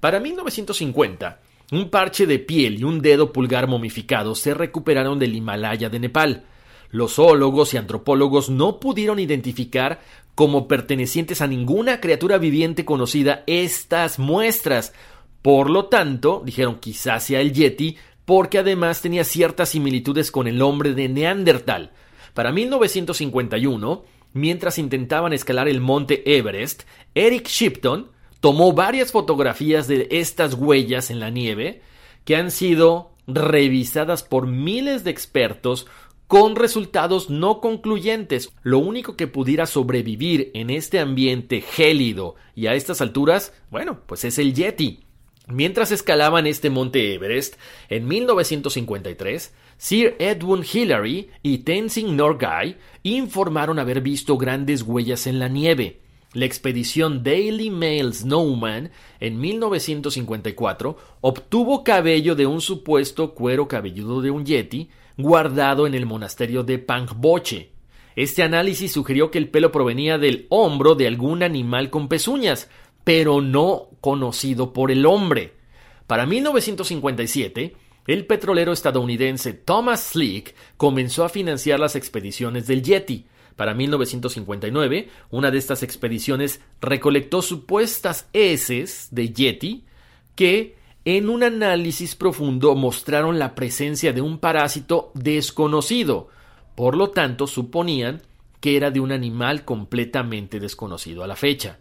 Para 0.00 0.20
1950, 0.20 1.38
un 1.72 1.90
parche 1.90 2.26
de 2.26 2.38
piel 2.38 2.80
y 2.80 2.84
un 2.84 3.02
dedo 3.02 3.30
pulgar 3.30 3.68
momificado 3.68 4.34
se 4.34 4.54
recuperaron 4.54 5.18
del 5.18 5.34
Himalaya 5.34 5.90
de 5.90 6.00
Nepal. 6.00 6.44
Los 6.90 7.14
zoólogos 7.14 7.74
y 7.74 7.76
antropólogos 7.76 8.50
no 8.50 8.80
pudieron 8.80 9.20
identificar 9.20 10.00
como 10.40 10.68
pertenecientes 10.68 11.42
a 11.42 11.46
ninguna 11.46 12.00
criatura 12.00 12.38
viviente 12.38 12.86
conocida 12.86 13.44
estas 13.46 14.18
muestras. 14.18 14.94
Por 15.42 15.68
lo 15.68 15.90
tanto, 15.90 16.40
dijeron 16.42 16.78
quizás 16.80 17.24
sea 17.24 17.42
el 17.42 17.52
Yeti, 17.52 17.98
porque 18.24 18.56
además 18.56 19.02
tenía 19.02 19.24
ciertas 19.24 19.68
similitudes 19.68 20.30
con 20.30 20.48
el 20.48 20.62
hombre 20.62 20.94
de 20.94 21.10
Neandertal. 21.10 21.90
Para 22.32 22.52
1951, 22.52 24.02
mientras 24.32 24.78
intentaban 24.78 25.34
escalar 25.34 25.68
el 25.68 25.82
monte 25.82 26.22
Everest, 26.38 26.84
Eric 27.14 27.46
Shipton 27.46 28.08
tomó 28.40 28.72
varias 28.72 29.12
fotografías 29.12 29.88
de 29.88 30.08
estas 30.10 30.54
huellas 30.54 31.10
en 31.10 31.20
la 31.20 31.28
nieve 31.28 31.82
que 32.24 32.36
han 32.36 32.50
sido 32.50 33.10
revisadas 33.26 34.22
por 34.22 34.46
miles 34.46 35.04
de 35.04 35.10
expertos 35.10 35.86
con 36.30 36.54
resultados 36.54 37.28
no 37.28 37.60
concluyentes. 37.60 38.52
Lo 38.62 38.78
único 38.78 39.16
que 39.16 39.26
pudiera 39.26 39.66
sobrevivir 39.66 40.52
en 40.54 40.70
este 40.70 41.00
ambiente 41.00 41.60
gélido 41.60 42.36
y 42.54 42.68
a 42.68 42.74
estas 42.74 43.00
alturas, 43.00 43.52
bueno, 43.68 44.02
pues 44.06 44.24
es 44.24 44.38
el 44.38 44.54
Yeti. 44.54 45.00
Mientras 45.48 45.90
escalaban 45.90 46.46
este 46.46 46.70
monte 46.70 47.14
Everest, 47.14 47.56
en 47.88 48.06
1953, 48.06 49.52
Sir 49.76 50.14
Edwin 50.20 50.64
Hillary 50.72 51.30
y 51.42 51.58
Tenzing 51.58 52.16
Norgay 52.16 52.76
informaron 53.02 53.80
haber 53.80 54.00
visto 54.00 54.38
grandes 54.38 54.82
huellas 54.82 55.26
en 55.26 55.40
la 55.40 55.48
nieve. 55.48 56.00
La 56.32 56.44
expedición 56.44 57.24
Daily 57.24 57.70
Mail 57.70 58.14
Snowman 58.14 58.92
en 59.18 59.40
1954 59.40 60.96
obtuvo 61.22 61.82
cabello 61.82 62.36
de 62.36 62.46
un 62.46 62.60
supuesto 62.60 63.34
cuero 63.34 63.66
cabelludo 63.66 64.22
de 64.22 64.30
un 64.30 64.46
yeti 64.46 64.90
guardado 65.22 65.86
en 65.86 65.94
el 65.94 66.06
monasterio 66.06 66.62
de 66.62 66.78
Pangboche. 66.78 67.72
Este 68.16 68.42
análisis 68.42 68.92
sugirió 68.92 69.30
que 69.30 69.38
el 69.38 69.48
pelo 69.48 69.72
provenía 69.72 70.18
del 70.18 70.46
hombro 70.50 70.94
de 70.94 71.06
algún 71.06 71.42
animal 71.42 71.90
con 71.90 72.08
pezuñas, 72.08 72.68
pero 73.04 73.40
no 73.40 73.88
conocido 74.00 74.72
por 74.72 74.90
el 74.90 75.06
hombre. 75.06 75.54
Para 76.06 76.26
1957, 76.26 77.76
el 78.06 78.26
petrolero 78.26 78.72
estadounidense 78.72 79.52
Thomas 79.52 80.02
Slick 80.12 80.54
comenzó 80.76 81.24
a 81.24 81.28
financiar 81.28 81.78
las 81.78 81.96
expediciones 81.96 82.66
del 82.66 82.82
Yeti. 82.82 83.26
Para 83.56 83.74
1959, 83.74 85.08
una 85.30 85.50
de 85.50 85.58
estas 85.58 85.82
expediciones 85.82 86.60
recolectó 86.80 87.42
supuestas 87.42 88.28
heces 88.32 89.08
de 89.12 89.32
Yeti 89.32 89.84
que 90.34 90.79
en 91.04 91.30
un 91.30 91.42
análisis 91.42 92.14
profundo 92.14 92.74
mostraron 92.74 93.38
la 93.38 93.54
presencia 93.54 94.12
de 94.12 94.20
un 94.20 94.38
parásito 94.38 95.10
desconocido. 95.14 96.28
Por 96.74 96.96
lo 96.96 97.10
tanto, 97.10 97.46
suponían 97.46 98.22
que 98.60 98.76
era 98.76 98.90
de 98.90 99.00
un 99.00 99.10
animal 99.10 99.64
completamente 99.64 100.60
desconocido 100.60 101.24
a 101.24 101.26
la 101.26 101.36
fecha. 101.36 101.78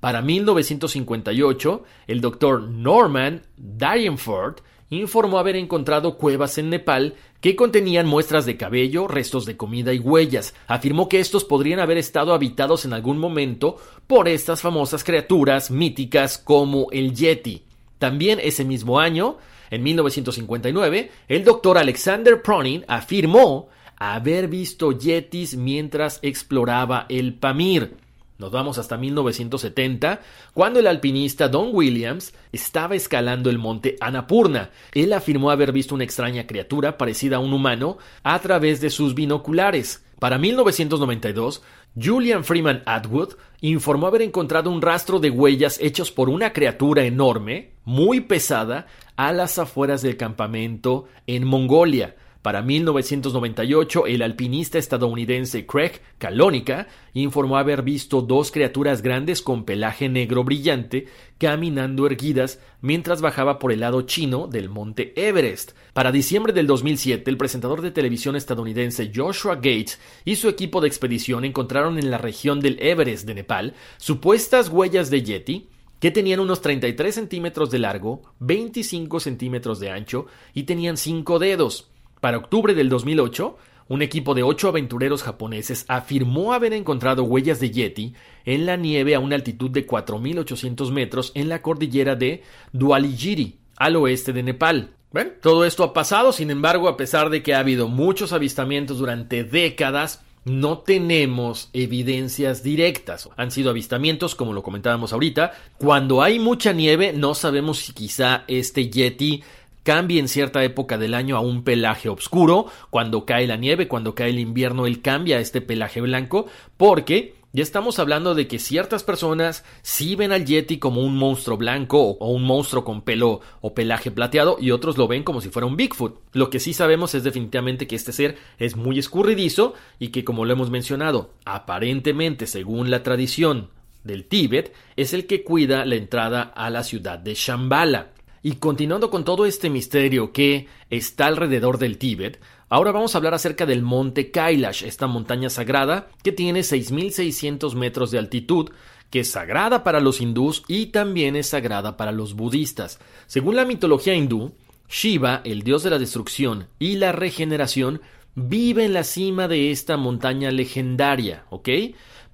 Para 0.00 0.22
1958, 0.22 1.84
el 2.06 2.20
doctor 2.20 2.62
Norman 2.62 3.42
Dyrenford 3.56 4.56
informó 4.88 5.38
haber 5.38 5.56
encontrado 5.56 6.16
cuevas 6.16 6.58
en 6.58 6.70
Nepal 6.70 7.14
que 7.40 7.56
contenían 7.56 8.06
muestras 8.06 8.46
de 8.46 8.56
cabello, 8.56 9.06
restos 9.06 9.46
de 9.46 9.56
comida 9.56 9.92
y 9.92 9.98
huellas. 9.98 10.54
Afirmó 10.66 11.08
que 11.08 11.20
estos 11.20 11.44
podrían 11.44 11.80
haber 11.80 11.98
estado 11.98 12.34
habitados 12.34 12.84
en 12.84 12.94
algún 12.94 13.18
momento 13.18 13.76
por 14.06 14.28
estas 14.28 14.60
famosas 14.60 15.04
criaturas 15.04 15.70
míticas 15.70 16.38
como 16.38 16.88
el 16.90 17.14
Yeti. 17.14 17.64
También 18.02 18.40
ese 18.42 18.64
mismo 18.64 18.98
año, 18.98 19.36
en 19.70 19.84
1959, 19.84 21.12
el 21.28 21.44
doctor 21.44 21.78
Alexander 21.78 22.42
Pronin 22.42 22.84
afirmó 22.88 23.68
haber 23.96 24.48
visto 24.48 24.90
yetis 24.90 25.56
mientras 25.56 26.18
exploraba 26.22 27.06
el 27.08 27.34
Pamir. 27.34 27.94
Nos 28.38 28.50
vamos 28.50 28.78
hasta 28.78 28.96
1970, 28.96 30.20
cuando 30.52 30.80
el 30.80 30.88
alpinista 30.88 31.46
Don 31.46 31.68
Williams 31.72 32.34
estaba 32.50 32.96
escalando 32.96 33.50
el 33.50 33.58
monte 33.58 33.98
Annapurna. 34.00 34.70
Él 34.94 35.12
afirmó 35.12 35.52
haber 35.52 35.70
visto 35.70 35.94
una 35.94 36.02
extraña 36.02 36.48
criatura 36.48 36.98
parecida 36.98 37.36
a 37.36 37.38
un 37.38 37.52
humano 37.52 37.98
a 38.24 38.36
través 38.40 38.80
de 38.80 38.90
sus 38.90 39.14
binoculares. 39.14 40.02
Para 40.18 40.38
1992, 40.38 41.62
Julian 42.00 42.44
Freeman 42.44 42.82
Atwood 42.86 43.34
informó 43.60 44.06
haber 44.06 44.22
encontrado 44.22 44.70
un 44.70 44.80
rastro 44.80 45.18
de 45.20 45.30
huellas 45.30 45.78
hechos 45.80 46.10
por 46.10 46.28
una 46.30 46.52
criatura 46.52 47.04
enorme, 47.04 47.72
muy 47.84 48.20
pesada, 48.20 48.86
a 49.16 49.32
las 49.32 49.58
afueras 49.58 50.00
del 50.00 50.16
campamento 50.16 51.06
en 51.26 51.44
Mongolia. 51.44 52.16
Para 52.42 52.60
1998, 52.60 54.08
el 54.08 54.20
alpinista 54.20 54.76
estadounidense 54.76 55.64
Craig 55.64 56.00
Kalónica 56.18 56.88
informó 57.14 57.56
haber 57.56 57.82
visto 57.82 58.20
dos 58.20 58.50
criaturas 58.50 59.00
grandes 59.00 59.42
con 59.42 59.64
pelaje 59.64 60.08
negro 60.08 60.42
brillante 60.42 61.06
caminando 61.38 62.04
erguidas 62.04 62.58
mientras 62.80 63.20
bajaba 63.20 63.60
por 63.60 63.70
el 63.70 63.78
lado 63.78 64.02
chino 64.02 64.48
del 64.48 64.68
monte 64.68 65.12
Everest. 65.14 65.72
Para 65.92 66.10
diciembre 66.10 66.52
del 66.52 66.66
2007, 66.66 67.30
el 67.30 67.36
presentador 67.36 67.80
de 67.80 67.92
televisión 67.92 68.34
estadounidense 68.34 69.12
Joshua 69.14 69.54
Gates 69.54 70.00
y 70.24 70.34
su 70.34 70.48
equipo 70.48 70.80
de 70.80 70.88
expedición 70.88 71.44
encontraron 71.44 71.96
en 71.96 72.10
la 72.10 72.18
región 72.18 72.58
del 72.58 72.76
Everest 72.80 73.24
de 73.24 73.34
Nepal 73.34 73.74
supuestas 73.98 74.68
huellas 74.68 75.10
de 75.10 75.22
Yeti 75.22 75.68
que 76.00 76.10
tenían 76.10 76.40
unos 76.40 76.60
33 76.60 77.14
centímetros 77.14 77.70
de 77.70 77.78
largo, 77.78 78.22
25 78.40 79.20
centímetros 79.20 79.78
de 79.78 79.90
ancho 79.90 80.26
y 80.52 80.64
tenían 80.64 80.96
cinco 80.96 81.38
dedos. 81.38 81.91
Para 82.22 82.38
octubre 82.38 82.72
del 82.72 82.88
2008, 82.88 83.56
un 83.88 84.00
equipo 84.00 84.36
de 84.36 84.44
ocho 84.44 84.68
aventureros 84.68 85.24
japoneses 85.24 85.84
afirmó 85.88 86.52
haber 86.52 86.72
encontrado 86.72 87.24
huellas 87.24 87.58
de 87.58 87.72
Yeti 87.72 88.14
en 88.44 88.64
la 88.64 88.76
nieve 88.76 89.16
a 89.16 89.18
una 89.18 89.34
altitud 89.34 89.72
de 89.72 89.84
4.800 89.84 90.92
metros 90.92 91.32
en 91.34 91.48
la 91.48 91.62
cordillera 91.62 92.14
de 92.14 92.44
Dualigiri, 92.72 93.58
al 93.76 93.96
oeste 93.96 94.32
de 94.32 94.44
Nepal. 94.44 94.90
Bueno, 95.10 95.32
todo 95.42 95.64
esto 95.64 95.82
ha 95.82 95.92
pasado, 95.92 96.30
sin 96.30 96.52
embargo, 96.52 96.86
a 96.86 96.96
pesar 96.96 97.28
de 97.28 97.42
que 97.42 97.54
ha 97.54 97.58
habido 97.58 97.88
muchos 97.88 98.32
avistamientos 98.32 98.98
durante 98.98 99.42
décadas, 99.42 100.22
no 100.44 100.78
tenemos 100.78 101.70
evidencias 101.72 102.62
directas. 102.62 103.28
Han 103.36 103.50
sido 103.50 103.70
avistamientos, 103.70 104.34
como 104.34 104.52
lo 104.52 104.62
comentábamos 104.62 105.12
ahorita. 105.12 105.52
Cuando 105.78 106.22
hay 106.22 106.38
mucha 106.38 106.72
nieve, 106.72 107.12
no 107.12 107.34
sabemos 107.34 107.78
si 107.78 107.92
quizá 107.92 108.44
este 108.48 108.90
Yeti 108.90 109.42
cambia 109.82 110.20
en 110.20 110.28
cierta 110.28 110.62
época 110.64 110.98
del 110.98 111.14
año 111.14 111.36
a 111.36 111.40
un 111.40 111.64
pelaje 111.64 112.08
oscuro, 112.08 112.66
cuando 112.90 113.26
cae 113.26 113.46
la 113.46 113.56
nieve, 113.56 113.88
cuando 113.88 114.14
cae 114.14 114.30
el 114.30 114.38
invierno, 114.38 114.86
él 114.86 115.02
cambia 115.02 115.36
a 115.36 115.40
este 115.40 115.60
pelaje 115.60 116.00
blanco, 116.00 116.46
porque 116.76 117.34
ya 117.54 117.62
estamos 117.62 117.98
hablando 117.98 118.34
de 118.34 118.48
que 118.48 118.58
ciertas 118.58 119.04
personas 119.04 119.62
sí 119.82 120.16
ven 120.16 120.32
al 120.32 120.46
Yeti 120.46 120.78
como 120.78 121.02
un 121.02 121.18
monstruo 121.18 121.58
blanco 121.58 122.00
o 122.00 122.30
un 122.30 122.44
monstruo 122.44 122.82
con 122.82 123.02
pelo 123.02 123.42
o 123.60 123.74
pelaje 123.74 124.10
plateado 124.10 124.56
y 124.58 124.70
otros 124.70 124.96
lo 124.96 125.06
ven 125.06 125.22
como 125.22 125.42
si 125.42 125.50
fuera 125.50 125.66
un 125.66 125.76
Bigfoot. 125.76 126.18
Lo 126.32 126.48
que 126.48 126.60
sí 126.60 126.72
sabemos 126.72 127.14
es 127.14 127.24
definitivamente 127.24 127.86
que 127.86 127.94
este 127.94 128.12
ser 128.12 128.38
es 128.58 128.74
muy 128.74 128.98
escurridizo 128.98 129.74
y 129.98 130.08
que 130.08 130.24
como 130.24 130.46
lo 130.46 130.54
hemos 130.54 130.70
mencionado, 130.70 131.34
aparentemente 131.44 132.46
según 132.46 132.90
la 132.90 133.02
tradición 133.02 133.68
del 134.02 134.24
Tíbet, 134.24 134.72
es 134.96 135.12
el 135.12 135.26
que 135.26 135.44
cuida 135.44 135.84
la 135.84 135.96
entrada 135.96 136.42
a 136.42 136.70
la 136.70 136.82
ciudad 136.82 137.18
de 137.18 137.34
Shambhala. 137.34 138.12
Y 138.42 138.56
continuando 138.56 139.08
con 139.10 139.24
todo 139.24 139.46
este 139.46 139.70
misterio 139.70 140.32
que 140.32 140.66
está 140.90 141.26
alrededor 141.26 141.78
del 141.78 141.96
Tíbet, 141.96 142.40
ahora 142.68 142.90
vamos 142.90 143.14
a 143.14 143.18
hablar 143.18 143.34
acerca 143.34 143.66
del 143.66 143.82
monte 143.82 144.32
Kailash, 144.32 144.82
esta 144.82 145.06
montaña 145.06 145.48
sagrada 145.48 146.08
que 146.24 146.32
tiene 146.32 146.60
6.600 146.60 147.74
metros 147.74 148.10
de 148.10 148.18
altitud, 148.18 148.70
que 149.10 149.20
es 149.20 149.30
sagrada 149.30 149.84
para 149.84 150.00
los 150.00 150.20
hindús 150.20 150.64
y 150.66 150.86
también 150.86 151.36
es 151.36 151.48
sagrada 151.48 151.96
para 151.96 152.10
los 152.10 152.34
budistas. 152.34 152.98
Según 153.26 153.54
la 153.54 153.64
mitología 153.64 154.14
hindú, 154.14 154.52
Shiva, 154.88 155.40
el 155.44 155.62
dios 155.62 155.84
de 155.84 155.90
la 155.90 155.98
destrucción 155.98 156.66
y 156.78 156.96
la 156.96 157.12
regeneración, 157.12 158.00
vive 158.34 158.84
en 158.84 158.92
la 158.92 159.04
cima 159.04 159.46
de 159.46 159.70
esta 159.70 159.96
montaña 159.96 160.50
legendaria, 160.50 161.44
¿ok? 161.50 161.68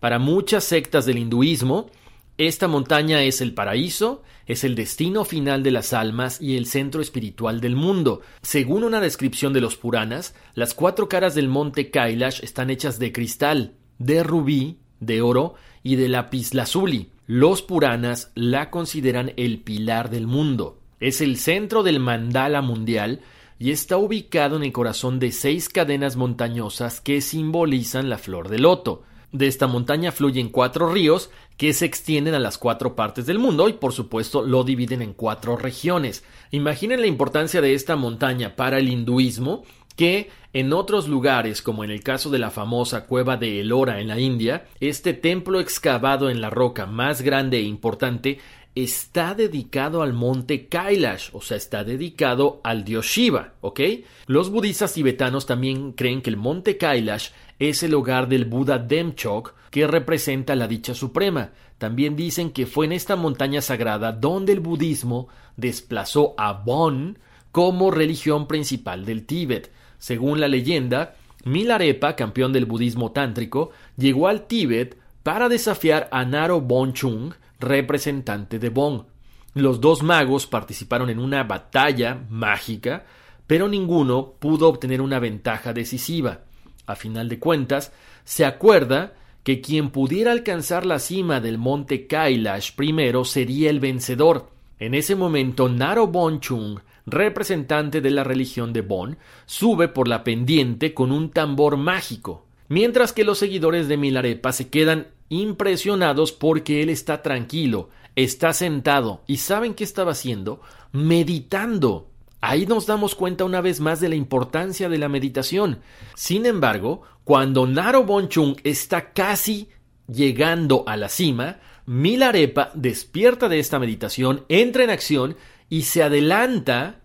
Para 0.00 0.18
muchas 0.18 0.64
sectas 0.64 1.04
del 1.04 1.18
hinduismo, 1.18 1.90
esta 2.38 2.68
montaña 2.68 3.22
es 3.24 3.40
el 3.40 3.52
paraíso, 3.52 4.22
es 4.48 4.64
el 4.64 4.74
destino 4.74 5.24
final 5.24 5.62
de 5.62 5.70
las 5.70 5.92
almas 5.92 6.40
y 6.40 6.56
el 6.56 6.66
centro 6.66 7.02
espiritual 7.02 7.60
del 7.60 7.76
mundo. 7.76 8.22
Según 8.42 8.82
una 8.82 9.00
descripción 9.00 9.52
de 9.52 9.60
los 9.60 9.76
Puranas, 9.76 10.34
las 10.54 10.74
cuatro 10.74 11.08
caras 11.08 11.34
del 11.34 11.48
monte 11.48 11.90
Kailash 11.90 12.42
están 12.42 12.70
hechas 12.70 12.98
de 12.98 13.12
cristal, 13.12 13.74
de 13.98 14.22
rubí, 14.22 14.78
de 15.00 15.20
oro 15.20 15.54
y 15.82 15.96
de 15.96 16.08
lapislázuli. 16.08 17.10
Los 17.26 17.60
Puranas 17.60 18.32
la 18.34 18.70
consideran 18.70 19.34
el 19.36 19.60
pilar 19.60 20.08
del 20.08 20.26
mundo. 20.26 20.80
Es 20.98 21.20
el 21.20 21.36
centro 21.36 21.82
del 21.82 22.00
mandala 22.00 22.62
mundial 22.62 23.20
y 23.58 23.70
está 23.70 23.98
ubicado 23.98 24.56
en 24.56 24.62
el 24.62 24.72
corazón 24.72 25.18
de 25.18 25.30
seis 25.30 25.68
cadenas 25.68 26.16
montañosas 26.16 27.02
que 27.02 27.20
simbolizan 27.20 28.08
la 28.08 28.16
flor 28.16 28.48
de 28.48 28.58
loto. 28.60 29.02
De 29.30 29.46
esta 29.46 29.66
montaña 29.66 30.10
fluyen 30.10 30.48
cuatro 30.48 30.90
ríos 30.90 31.30
que 31.58 31.74
se 31.74 31.84
extienden 31.84 32.34
a 32.34 32.38
las 32.38 32.56
cuatro 32.56 32.96
partes 32.96 33.26
del 33.26 33.38
mundo 33.38 33.68
y 33.68 33.74
por 33.74 33.92
supuesto 33.92 34.42
lo 34.42 34.64
dividen 34.64 35.02
en 35.02 35.12
cuatro 35.12 35.56
regiones. 35.56 36.24
Imaginen 36.50 37.00
la 37.00 37.08
importancia 37.08 37.60
de 37.60 37.74
esta 37.74 37.94
montaña 37.96 38.56
para 38.56 38.78
el 38.78 38.88
hinduismo 38.88 39.64
que 39.96 40.30
en 40.54 40.72
otros 40.72 41.08
lugares, 41.08 41.60
como 41.60 41.84
en 41.84 41.90
el 41.90 42.02
caso 42.02 42.30
de 42.30 42.38
la 42.38 42.50
famosa 42.50 43.04
cueva 43.04 43.36
de 43.36 43.60
Elora 43.60 44.00
en 44.00 44.08
la 44.08 44.18
India, 44.18 44.66
este 44.80 45.12
templo 45.12 45.60
excavado 45.60 46.30
en 46.30 46.40
la 46.40 46.48
roca 46.48 46.86
más 46.86 47.20
grande 47.20 47.58
e 47.58 47.62
importante 47.62 48.38
está 48.74 49.34
dedicado 49.34 50.02
al 50.02 50.12
monte 50.12 50.68
Kailash, 50.68 51.30
o 51.32 51.42
sea, 51.42 51.56
está 51.56 51.82
dedicado 51.82 52.60
al 52.62 52.84
dios 52.84 53.06
Shiva, 53.06 53.54
¿ok? 53.60 53.80
Los 54.26 54.50
budistas 54.50 54.94
tibetanos 54.94 55.46
también 55.46 55.92
creen 55.92 56.22
que 56.22 56.30
el 56.30 56.36
monte 56.36 56.76
Kailash 56.76 57.30
es 57.58 57.82
el 57.82 57.94
hogar 57.94 58.28
del 58.28 58.44
Buda 58.44 58.78
Demchok, 58.78 59.54
que 59.70 59.86
representa 59.86 60.54
la 60.54 60.68
dicha 60.68 60.94
suprema. 60.94 61.50
También 61.78 62.16
dicen 62.16 62.50
que 62.50 62.66
fue 62.66 62.86
en 62.86 62.92
esta 62.92 63.16
montaña 63.16 63.60
sagrada 63.60 64.12
donde 64.12 64.52
el 64.52 64.60
budismo 64.60 65.28
desplazó 65.56 66.34
a 66.38 66.52
Bon 66.52 67.18
como 67.52 67.90
religión 67.90 68.46
principal 68.46 69.04
del 69.04 69.26
Tíbet. 69.26 69.72
Según 69.98 70.40
la 70.40 70.48
leyenda, 70.48 71.16
Milarepa, 71.44 72.14
campeón 72.16 72.52
del 72.52 72.66
budismo 72.66 73.12
tántrico, 73.12 73.70
llegó 73.96 74.28
al 74.28 74.46
Tíbet 74.46 74.96
para 75.22 75.48
desafiar 75.48 76.08
a 76.12 76.24
Naro 76.24 76.60
Bonchung, 76.60 77.34
representante 77.60 78.58
de 78.58 78.70
Bon. 78.70 79.06
Los 79.54 79.80
dos 79.80 80.02
magos 80.02 80.46
participaron 80.46 81.10
en 81.10 81.18
una 81.18 81.42
batalla 81.44 82.20
mágica, 82.28 83.04
pero 83.46 83.68
ninguno 83.68 84.34
pudo 84.38 84.68
obtener 84.68 85.00
una 85.00 85.18
ventaja 85.18 85.72
decisiva. 85.72 86.40
A 86.88 86.96
final 86.96 87.28
de 87.28 87.38
cuentas, 87.38 87.92
se 88.24 88.46
acuerda 88.46 89.12
que 89.42 89.60
quien 89.60 89.90
pudiera 89.90 90.32
alcanzar 90.32 90.86
la 90.86 90.98
cima 90.98 91.38
del 91.38 91.58
monte 91.58 92.06
Kailash 92.06 92.72
primero 92.74 93.26
sería 93.26 93.68
el 93.68 93.78
vencedor. 93.78 94.48
En 94.78 94.94
ese 94.94 95.14
momento, 95.14 95.68
Naro 95.68 96.06
Bonchung, 96.06 96.78
representante 97.04 98.00
de 98.00 98.10
la 98.10 98.24
religión 98.24 98.72
de 98.72 98.80
Bon, 98.80 99.18
sube 99.44 99.88
por 99.88 100.08
la 100.08 100.24
pendiente 100.24 100.94
con 100.94 101.12
un 101.12 101.28
tambor 101.28 101.76
mágico, 101.76 102.46
mientras 102.68 103.12
que 103.12 103.24
los 103.24 103.38
seguidores 103.38 103.86
de 103.86 103.98
Milarepa 103.98 104.52
se 104.52 104.70
quedan 104.70 105.08
impresionados 105.28 106.32
porque 106.32 106.82
él 106.82 106.88
está 106.88 107.20
tranquilo, 107.20 107.90
está 108.16 108.54
sentado 108.54 109.20
y 109.26 109.36
¿saben 109.36 109.74
qué 109.74 109.84
estaba 109.84 110.12
haciendo? 110.12 110.62
Meditando. 110.92 112.08
Ahí 112.40 112.66
nos 112.66 112.86
damos 112.86 113.14
cuenta 113.14 113.44
una 113.44 113.60
vez 113.60 113.80
más 113.80 114.00
de 114.00 114.08
la 114.08 114.14
importancia 114.14 114.88
de 114.88 114.98
la 114.98 115.08
meditación. 115.08 115.80
Sin 116.14 116.46
embargo, 116.46 117.02
cuando 117.24 117.66
Naro 117.66 118.04
Bonchung 118.04 118.56
está 118.62 119.12
casi 119.12 119.68
llegando 120.06 120.84
a 120.86 120.96
la 120.96 121.08
cima, 121.08 121.58
Milarepa 121.86 122.70
despierta 122.74 123.48
de 123.48 123.58
esta 123.58 123.78
meditación, 123.78 124.44
entra 124.48 124.84
en 124.84 124.90
acción 124.90 125.36
y 125.68 125.82
se 125.82 126.02
adelanta 126.02 127.00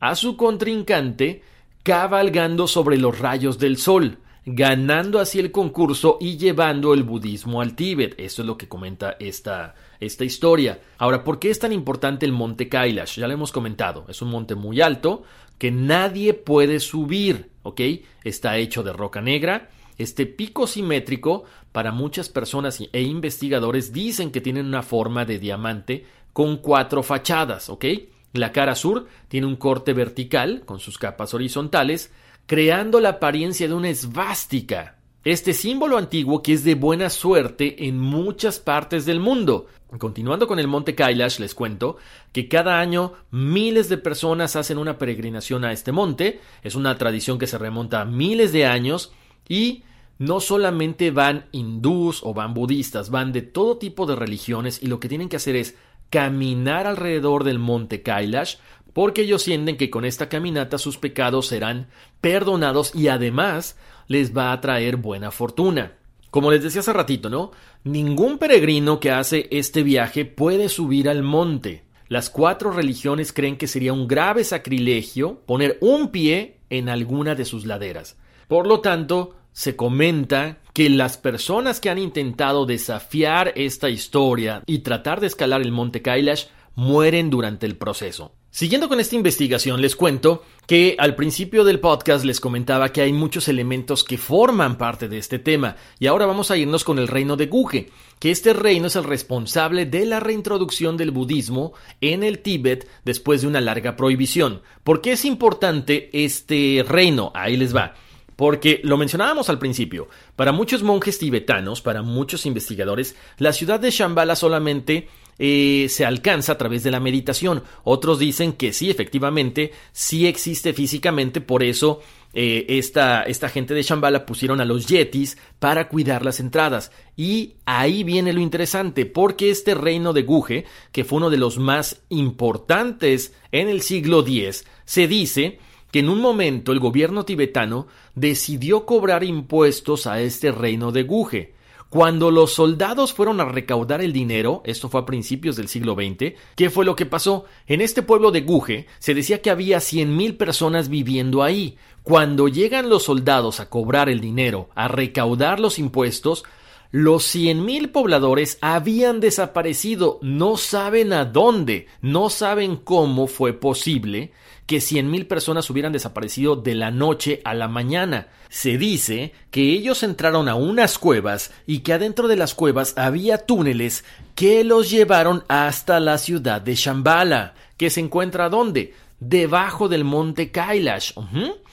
a 0.00 0.14
su 0.16 0.36
contrincante 0.36 1.42
cabalgando 1.82 2.66
sobre 2.66 2.98
los 2.98 3.18
rayos 3.18 3.58
del 3.58 3.78
sol 3.78 4.18
ganando 4.46 5.18
así 5.18 5.38
el 5.38 5.50
concurso 5.50 6.18
y 6.20 6.36
llevando 6.36 6.92
el 6.92 7.02
budismo 7.02 7.60
al 7.60 7.74
Tíbet. 7.74 8.14
Esto 8.18 8.42
es 8.42 8.46
lo 8.46 8.58
que 8.58 8.68
comenta 8.68 9.16
esta, 9.18 9.74
esta 10.00 10.24
historia. 10.24 10.80
Ahora, 10.98 11.24
¿por 11.24 11.38
qué 11.38 11.50
es 11.50 11.58
tan 11.58 11.72
importante 11.72 12.26
el 12.26 12.32
monte 12.32 12.68
Kailash? 12.68 13.18
Ya 13.18 13.26
lo 13.26 13.34
hemos 13.34 13.52
comentado. 13.52 14.04
Es 14.08 14.20
un 14.22 14.30
monte 14.30 14.54
muy 14.54 14.80
alto 14.80 15.22
que 15.58 15.70
nadie 15.70 16.34
puede 16.34 16.80
subir, 16.80 17.50
¿ok? 17.62 17.80
Está 18.22 18.58
hecho 18.58 18.82
de 18.82 18.92
roca 18.92 19.20
negra. 19.20 19.70
Este 19.96 20.26
pico 20.26 20.66
simétrico, 20.66 21.44
para 21.72 21.92
muchas 21.92 22.28
personas 22.28 22.82
e 22.92 23.02
investigadores, 23.02 23.92
dicen 23.92 24.30
que 24.30 24.40
tiene 24.40 24.60
una 24.60 24.82
forma 24.82 25.24
de 25.24 25.38
diamante 25.38 26.04
con 26.32 26.58
cuatro 26.58 27.02
fachadas, 27.02 27.70
¿ok? 27.70 27.84
La 28.32 28.50
cara 28.50 28.74
sur 28.74 29.06
tiene 29.28 29.46
un 29.46 29.54
corte 29.54 29.92
vertical 29.92 30.64
con 30.66 30.80
sus 30.80 30.98
capas 30.98 31.34
horizontales, 31.34 32.12
creando 32.46 33.00
la 33.00 33.10
apariencia 33.10 33.68
de 33.68 33.74
una 33.74 33.88
esvástica. 33.88 34.98
Este 35.24 35.54
símbolo 35.54 35.96
antiguo 35.96 36.42
que 36.42 36.52
es 36.52 36.64
de 36.64 36.74
buena 36.74 37.08
suerte 37.08 37.86
en 37.86 37.98
muchas 37.98 38.58
partes 38.58 39.06
del 39.06 39.20
mundo. 39.20 39.68
Continuando 39.98 40.46
con 40.46 40.58
el 40.58 40.68
monte 40.68 40.94
Kailash, 40.94 41.38
les 41.38 41.54
cuento 41.54 41.96
que 42.32 42.48
cada 42.48 42.80
año 42.80 43.14
miles 43.30 43.88
de 43.88 43.96
personas 43.96 44.56
hacen 44.56 44.76
una 44.76 44.98
peregrinación 44.98 45.64
a 45.64 45.72
este 45.72 45.92
monte. 45.92 46.40
Es 46.62 46.74
una 46.74 46.98
tradición 46.98 47.38
que 47.38 47.46
se 47.46 47.56
remonta 47.56 48.02
a 48.02 48.04
miles 48.04 48.52
de 48.52 48.66
años 48.66 49.12
y 49.48 49.84
no 50.18 50.40
solamente 50.40 51.10
van 51.10 51.46
hindús 51.52 52.20
o 52.22 52.34
van 52.34 52.52
budistas, 52.52 53.10
van 53.10 53.32
de 53.32 53.42
todo 53.42 53.78
tipo 53.78 54.04
de 54.04 54.16
religiones 54.16 54.82
y 54.82 54.88
lo 54.88 55.00
que 55.00 55.08
tienen 55.08 55.28
que 55.28 55.36
hacer 55.36 55.56
es 55.56 55.76
caminar 56.10 56.86
alrededor 56.86 57.44
del 57.44 57.58
monte 57.58 58.02
Kailash 58.02 58.56
porque 58.94 59.22
ellos 59.22 59.42
sienten 59.42 59.76
que 59.76 59.90
con 59.90 60.06
esta 60.06 60.30
caminata 60.30 60.78
sus 60.78 60.96
pecados 60.96 61.48
serán 61.48 61.88
perdonados 62.22 62.94
y 62.94 63.08
además 63.08 63.76
les 64.08 64.34
va 64.34 64.52
a 64.52 64.60
traer 64.62 64.96
buena 64.96 65.30
fortuna. 65.30 65.98
Como 66.30 66.50
les 66.50 66.62
decía 66.62 66.80
hace 66.80 66.92
ratito, 66.92 67.28
¿no? 67.28 67.52
Ningún 67.84 68.38
peregrino 68.38 68.98
que 68.98 69.10
hace 69.10 69.48
este 69.50 69.82
viaje 69.82 70.24
puede 70.24 70.68
subir 70.68 71.08
al 71.08 71.22
monte. 71.22 71.84
Las 72.08 72.30
cuatro 72.30 72.70
religiones 72.70 73.32
creen 73.32 73.56
que 73.56 73.66
sería 73.66 73.92
un 73.92 74.08
grave 74.08 74.44
sacrilegio 74.44 75.40
poner 75.46 75.78
un 75.80 76.08
pie 76.08 76.58
en 76.70 76.88
alguna 76.88 77.34
de 77.34 77.44
sus 77.44 77.66
laderas. 77.66 78.16
Por 78.48 78.66
lo 78.66 78.80
tanto, 78.80 79.36
se 79.52 79.76
comenta 79.76 80.58
que 80.72 80.90
las 80.90 81.16
personas 81.16 81.80
que 81.80 81.88
han 81.88 81.98
intentado 81.98 82.66
desafiar 82.66 83.52
esta 83.54 83.88
historia 83.88 84.62
y 84.66 84.80
tratar 84.80 85.20
de 85.20 85.28
escalar 85.28 85.62
el 85.62 85.72
monte 85.72 86.02
Kailash 86.02 86.46
mueren 86.74 87.30
durante 87.30 87.66
el 87.66 87.76
proceso. 87.76 88.32
Siguiendo 88.54 88.88
con 88.88 89.00
esta 89.00 89.16
investigación, 89.16 89.82
les 89.82 89.96
cuento 89.96 90.44
que 90.68 90.94
al 91.00 91.16
principio 91.16 91.64
del 91.64 91.80
podcast 91.80 92.24
les 92.24 92.38
comentaba 92.38 92.90
que 92.90 93.00
hay 93.00 93.12
muchos 93.12 93.48
elementos 93.48 94.04
que 94.04 94.16
forman 94.16 94.78
parte 94.78 95.08
de 95.08 95.18
este 95.18 95.40
tema, 95.40 95.74
y 95.98 96.06
ahora 96.06 96.24
vamos 96.26 96.52
a 96.52 96.56
irnos 96.56 96.84
con 96.84 97.00
el 97.00 97.08
reino 97.08 97.36
de 97.36 97.48
Guge, 97.48 97.90
que 98.20 98.30
este 98.30 98.52
reino 98.52 98.86
es 98.86 98.94
el 98.94 99.02
responsable 99.02 99.86
de 99.86 100.06
la 100.06 100.20
reintroducción 100.20 100.96
del 100.96 101.10
budismo 101.10 101.72
en 102.00 102.22
el 102.22 102.38
Tíbet 102.38 102.88
después 103.04 103.42
de 103.42 103.48
una 103.48 103.60
larga 103.60 103.96
prohibición. 103.96 104.62
¿Por 104.84 105.00
qué 105.00 105.14
es 105.14 105.24
importante 105.24 106.10
este 106.12 106.84
reino? 106.86 107.32
Ahí 107.34 107.56
les 107.56 107.74
va. 107.74 107.94
Porque 108.36 108.80
lo 108.84 108.96
mencionábamos 108.96 109.48
al 109.48 109.58
principio, 109.58 110.08
para 110.36 110.52
muchos 110.52 110.84
monjes 110.84 111.18
tibetanos, 111.18 111.80
para 111.80 112.02
muchos 112.02 112.46
investigadores, 112.46 113.16
la 113.38 113.52
ciudad 113.52 113.80
de 113.80 113.90
Shambhala 113.90 114.36
solamente 114.36 115.08
se 115.38 116.04
alcanza 116.04 116.52
a 116.52 116.58
través 116.58 116.82
de 116.82 116.90
la 116.90 117.00
meditación. 117.00 117.62
Otros 117.82 118.18
dicen 118.18 118.52
que 118.52 118.72
sí, 118.72 118.90
efectivamente, 118.90 119.72
sí 119.92 120.26
existe 120.26 120.72
físicamente, 120.72 121.40
por 121.40 121.62
eso 121.62 122.00
eh, 122.36 122.66
esta, 122.78 123.22
esta, 123.22 123.48
gente 123.48 123.74
de 123.74 123.82
Shambhala 123.84 124.26
pusieron 124.26 124.60
a 124.60 124.64
los 124.64 124.86
yetis 124.86 125.38
para 125.60 125.88
cuidar 125.88 126.24
las 126.24 126.40
entradas. 126.40 126.90
Y 127.16 127.54
ahí 127.64 128.02
viene 128.02 128.32
lo 128.32 128.40
interesante, 128.40 129.06
porque 129.06 129.50
este 129.50 129.74
reino 129.74 130.12
de 130.12 130.22
Guge, 130.22 130.64
que 130.90 131.04
fue 131.04 131.18
uno 131.18 131.30
de 131.30 131.36
los 131.36 131.58
más 131.58 132.02
importantes 132.08 133.34
en 133.52 133.68
el 133.68 133.82
siglo 133.82 134.20
X, 134.26 134.64
se 134.84 135.06
dice 135.06 135.60
que 135.92 136.00
en 136.00 136.08
un 136.08 136.20
momento 136.20 136.72
el 136.72 136.80
gobierno 136.80 137.24
tibetano 137.24 137.86
decidió 138.16 138.84
cobrar 138.84 139.22
impuestos 139.22 140.08
a 140.08 140.20
este 140.20 140.50
reino 140.50 140.90
de 140.90 141.04
Guge. 141.04 141.53
Cuando 141.94 142.32
los 142.32 142.52
soldados 142.52 143.12
fueron 143.12 143.40
a 143.40 143.44
recaudar 143.44 144.02
el 144.02 144.12
dinero, 144.12 144.62
esto 144.64 144.88
fue 144.88 145.02
a 145.02 145.06
principios 145.06 145.54
del 145.54 145.68
siglo 145.68 145.94
XX, 145.94 146.34
¿qué 146.56 146.68
fue 146.68 146.84
lo 146.84 146.96
que 146.96 147.06
pasó? 147.06 147.44
En 147.68 147.80
este 147.80 148.02
pueblo 148.02 148.32
de 148.32 148.40
Guge 148.40 148.88
se 148.98 149.14
decía 149.14 149.40
que 149.40 149.48
había 149.48 149.78
cien 149.78 150.16
mil 150.16 150.36
personas 150.36 150.88
viviendo 150.88 151.44
ahí. 151.44 151.76
Cuando 152.02 152.48
llegan 152.48 152.88
los 152.88 153.04
soldados 153.04 153.60
a 153.60 153.70
cobrar 153.70 154.08
el 154.08 154.18
dinero, 154.18 154.70
a 154.74 154.88
recaudar 154.88 155.60
los 155.60 155.78
impuestos, 155.78 156.42
los 156.90 157.22
cien 157.22 157.64
mil 157.64 157.90
pobladores 157.90 158.58
habían 158.60 159.20
desaparecido, 159.20 160.18
no 160.20 160.56
saben 160.56 161.12
a 161.12 161.24
dónde, 161.24 161.86
no 162.02 162.28
saben 162.28 162.74
cómo 162.74 163.28
fue 163.28 163.52
posible 163.52 164.32
que 164.66 164.80
cien 164.80 165.10
mil 165.10 165.26
personas 165.26 165.68
hubieran 165.70 165.92
desaparecido 165.92 166.56
de 166.56 166.74
la 166.74 166.90
noche 166.90 167.40
a 167.44 167.54
la 167.54 167.68
mañana. 167.68 168.28
Se 168.48 168.78
dice 168.78 169.32
que 169.50 169.72
ellos 169.72 170.02
entraron 170.02 170.48
a 170.48 170.54
unas 170.54 170.98
cuevas 170.98 171.52
y 171.66 171.80
que 171.80 171.92
adentro 171.92 172.28
de 172.28 172.36
las 172.36 172.54
cuevas 172.54 172.94
había 172.96 173.38
túneles 173.38 174.04
que 174.34 174.64
los 174.64 174.90
llevaron 174.90 175.44
hasta 175.48 176.00
la 176.00 176.18
ciudad 176.18 176.60
de 176.60 176.74
Shambhala, 176.74 177.54
que 177.76 177.90
se 177.90 178.00
encuentra 178.00 178.48
¿dónde? 178.48 178.94
debajo 179.20 179.88
del 179.88 180.04
monte 180.04 180.50
Kailash. 180.50 181.12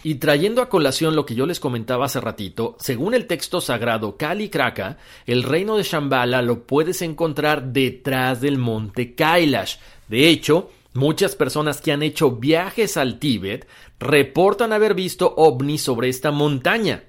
Y 0.04 0.16
trayendo 0.16 0.62
a 0.62 0.70
colación 0.70 1.16
lo 1.16 1.26
que 1.26 1.36
yo 1.36 1.46
les 1.46 1.60
comentaba 1.60 2.06
hace 2.06 2.22
ratito, 2.22 2.76
según 2.80 3.14
el 3.14 3.28
texto 3.28 3.62
sagrado 3.62 4.18
Kali 4.18 4.50
Kraka, 4.50 4.98
el 5.26 5.44
reino 5.44 5.78
de 5.78 5.84
Shambhala 5.84 6.42
lo 6.42 6.64
puedes 6.64 7.02
encontrar 7.02 7.72
detrás 7.72 8.42
del 8.42 8.58
monte 8.58 9.14
Kailash. 9.16 9.78
De 10.08 10.30
hecho, 10.30 10.72
Muchas 10.94 11.36
personas 11.36 11.80
que 11.80 11.94
han 11.94 12.04
hecho 12.04 12.32
viajes 12.32 12.98
al 12.98 13.18
Tíbet 13.18 13.68
reportan 13.98 14.74
haber 14.74 14.94
visto 14.94 15.34
ovnis 15.38 15.82
sobre 15.82 16.10
esta 16.10 16.32
montaña. 16.32 17.04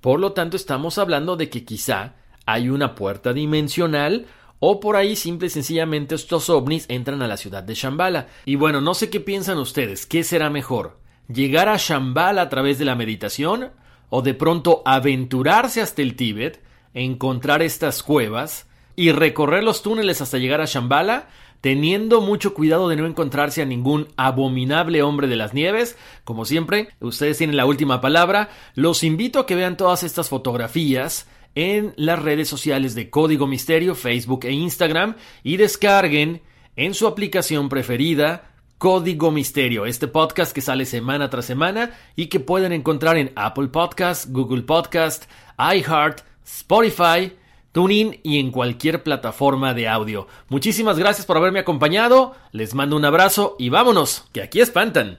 Por 0.00 0.20
lo 0.20 0.32
tanto, 0.32 0.56
estamos 0.56 0.98
hablando 0.98 1.36
de 1.36 1.48
que 1.48 1.64
quizá 1.64 2.16
hay 2.44 2.68
una 2.68 2.94
puerta 2.94 3.32
dimensional 3.32 4.26
o 4.60 4.80
por 4.80 4.96
ahí 4.96 5.16
simple 5.16 5.46
y 5.46 5.50
sencillamente 5.50 6.14
estos 6.14 6.50
ovnis 6.50 6.84
entran 6.88 7.22
a 7.22 7.28
la 7.28 7.36
ciudad 7.36 7.62
de 7.62 7.74
Shambhala. 7.74 8.28
Y 8.44 8.56
bueno, 8.56 8.80
no 8.80 8.94
sé 8.94 9.08
qué 9.08 9.20
piensan 9.20 9.58
ustedes, 9.58 10.04
¿qué 10.04 10.24
será 10.24 10.50
mejor? 10.50 10.98
¿Llegar 11.28 11.68
a 11.68 11.76
Shambhala 11.78 12.42
a 12.42 12.48
través 12.48 12.78
de 12.78 12.84
la 12.84 12.94
meditación? 12.94 13.70
¿O 14.10 14.22
de 14.22 14.34
pronto 14.34 14.82
aventurarse 14.84 15.80
hasta 15.80 16.02
el 16.02 16.16
Tíbet, 16.16 16.62
encontrar 16.94 17.62
estas 17.62 18.02
cuevas 18.02 18.66
y 18.96 19.12
recorrer 19.12 19.62
los 19.62 19.82
túneles 19.82 20.20
hasta 20.20 20.38
llegar 20.38 20.60
a 20.60 20.66
Shambhala? 20.66 21.28
Teniendo 21.60 22.20
mucho 22.20 22.54
cuidado 22.54 22.88
de 22.88 22.96
no 22.96 23.06
encontrarse 23.06 23.62
a 23.62 23.66
ningún 23.66 24.08
abominable 24.16 25.02
hombre 25.02 25.26
de 25.26 25.36
las 25.36 25.54
nieves. 25.54 25.96
Como 26.24 26.44
siempre, 26.44 26.88
ustedes 27.00 27.38
tienen 27.38 27.56
la 27.56 27.66
última 27.66 28.00
palabra. 28.00 28.50
Los 28.74 29.02
invito 29.02 29.40
a 29.40 29.46
que 29.46 29.56
vean 29.56 29.76
todas 29.76 30.02
estas 30.02 30.28
fotografías 30.28 31.26
en 31.54 31.94
las 31.96 32.20
redes 32.22 32.48
sociales 32.48 32.94
de 32.94 33.10
Código 33.10 33.46
Misterio, 33.46 33.94
Facebook 33.94 34.44
e 34.44 34.52
Instagram 34.52 35.16
y 35.42 35.56
descarguen 35.56 36.42
en 36.76 36.94
su 36.94 37.06
aplicación 37.06 37.68
preferida 37.68 38.52
Código 38.78 39.32
Misterio, 39.32 39.86
este 39.86 40.06
podcast 40.06 40.52
que 40.52 40.60
sale 40.60 40.86
semana 40.86 41.28
tras 41.30 41.46
semana 41.46 41.90
y 42.14 42.26
que 42.26 42.38
pueden 42.38 42.72
encontrar 42.72 43.16
en 43.16 43.32
Apple 43.34 43.68
Podcast, 43.68 44.26
Google 44.30 44.62
Podcast, 44.62 45.24
iHeart, 45.58 46.20
Spotify, 46.44 47.32
TuneIn 47.72 48.20
y 48.22 48.38
en 48.38 48.50
cualquier 48.50 49.02
plataforma 49.02 49.74
de 49.74 49.88
audio. 49.88 50.26
Muchísimas 50.48 50.98
gracias 50.98 51.26
por 51.26 51.36
haberme 51.36 51.60
acompañado, 51.60 52.34
les 52.52 52.74
mando 52.74 52.96
un 52.96 53.04
abrazo 53.04 53.56
y 53.58 53.68
vámonos, 53.68 54.24
que 54.32 54.42
aquí 54.42 54.60
espantan. 54.60 55.18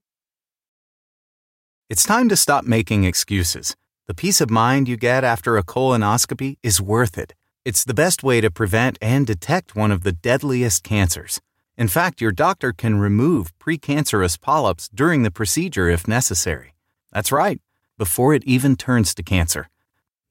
It's 1.91 2.05
time 2.05 2.29
to 2.29 2.37
stop 2.37 2.63
making 2.63 3.03
excuses. 3.03 3.75
The 4.07 4.13
peace 4.13 4.39
of 4.39 4.49
mind 4.49 4.87
you 4.87 4.95
get 4.95 5.25
after 5.25 5.57
a 5.57 5.63
colonoscopy 5.63 6.55
is 6.63 6.79
worth 6.79 7.17
it. 7.17 7.33
It's 7.65 7.83
the 7.83 7.93
best 7.93 8.23
way 8.23 8.39
to 8.39 8.49
prevent 8.49 8.97
and 9.01 9.27
detect 9.27 9.75
one 9.75 9.91
of 9.91 10.03
the 10.03 10.13
deadliest 10.13 10.85
cancers. 10.85 11.41
In 11.75 11.89
fact, 11.89 12.21
your 12.21 12.31
doctor 12.31 12.71
can 12.71 13.01
remove 13.01 13.51
precancerous 13.59 14.39
polyps 14.39 14.87
during 14.93 15.23
the 15.23 15.31
procedure 15.31 15.89
if 15.89 16.07
necessary. 16.07 16.75
That's 17.11 17.29
right, 17.29 17.59
before 17.97 18.33
it 18.33 18.45
even 18.45 18.77
turns 18.77 19.13
to 19.15 19.21
cancer. 19.21 19.67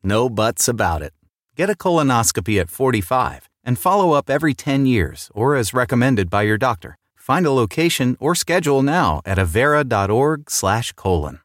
No 0.03 0.31
buts 0.31 0.67
about 0.67 1.03
it. 1.03 1.13
Get 1.57 1.69
a 1.69 1.75
colonoscopy 1.75 2.59
at 2.59 2.71
45 2.71 3.51
and 3.65 3.79
follow 3.79 4.13
up 4.13 4.31
every 4.31 4.55
10 4.55 4.87
years 4.87 5.31
or 5.35 5.57
as 5.57 5.75
recommended 5.75 6.31
by 6.31 6.41
your 6.41 6.57
doctor. 6.57 6.97
Find 7.17 7.45
a 7.45 7.53
location 7.53 8.17
or 8.19 8.35
schedule 8.35 8.83
now 8.83 9.21
at 9.27 9.37
avera.org/colon. 9.37 11.41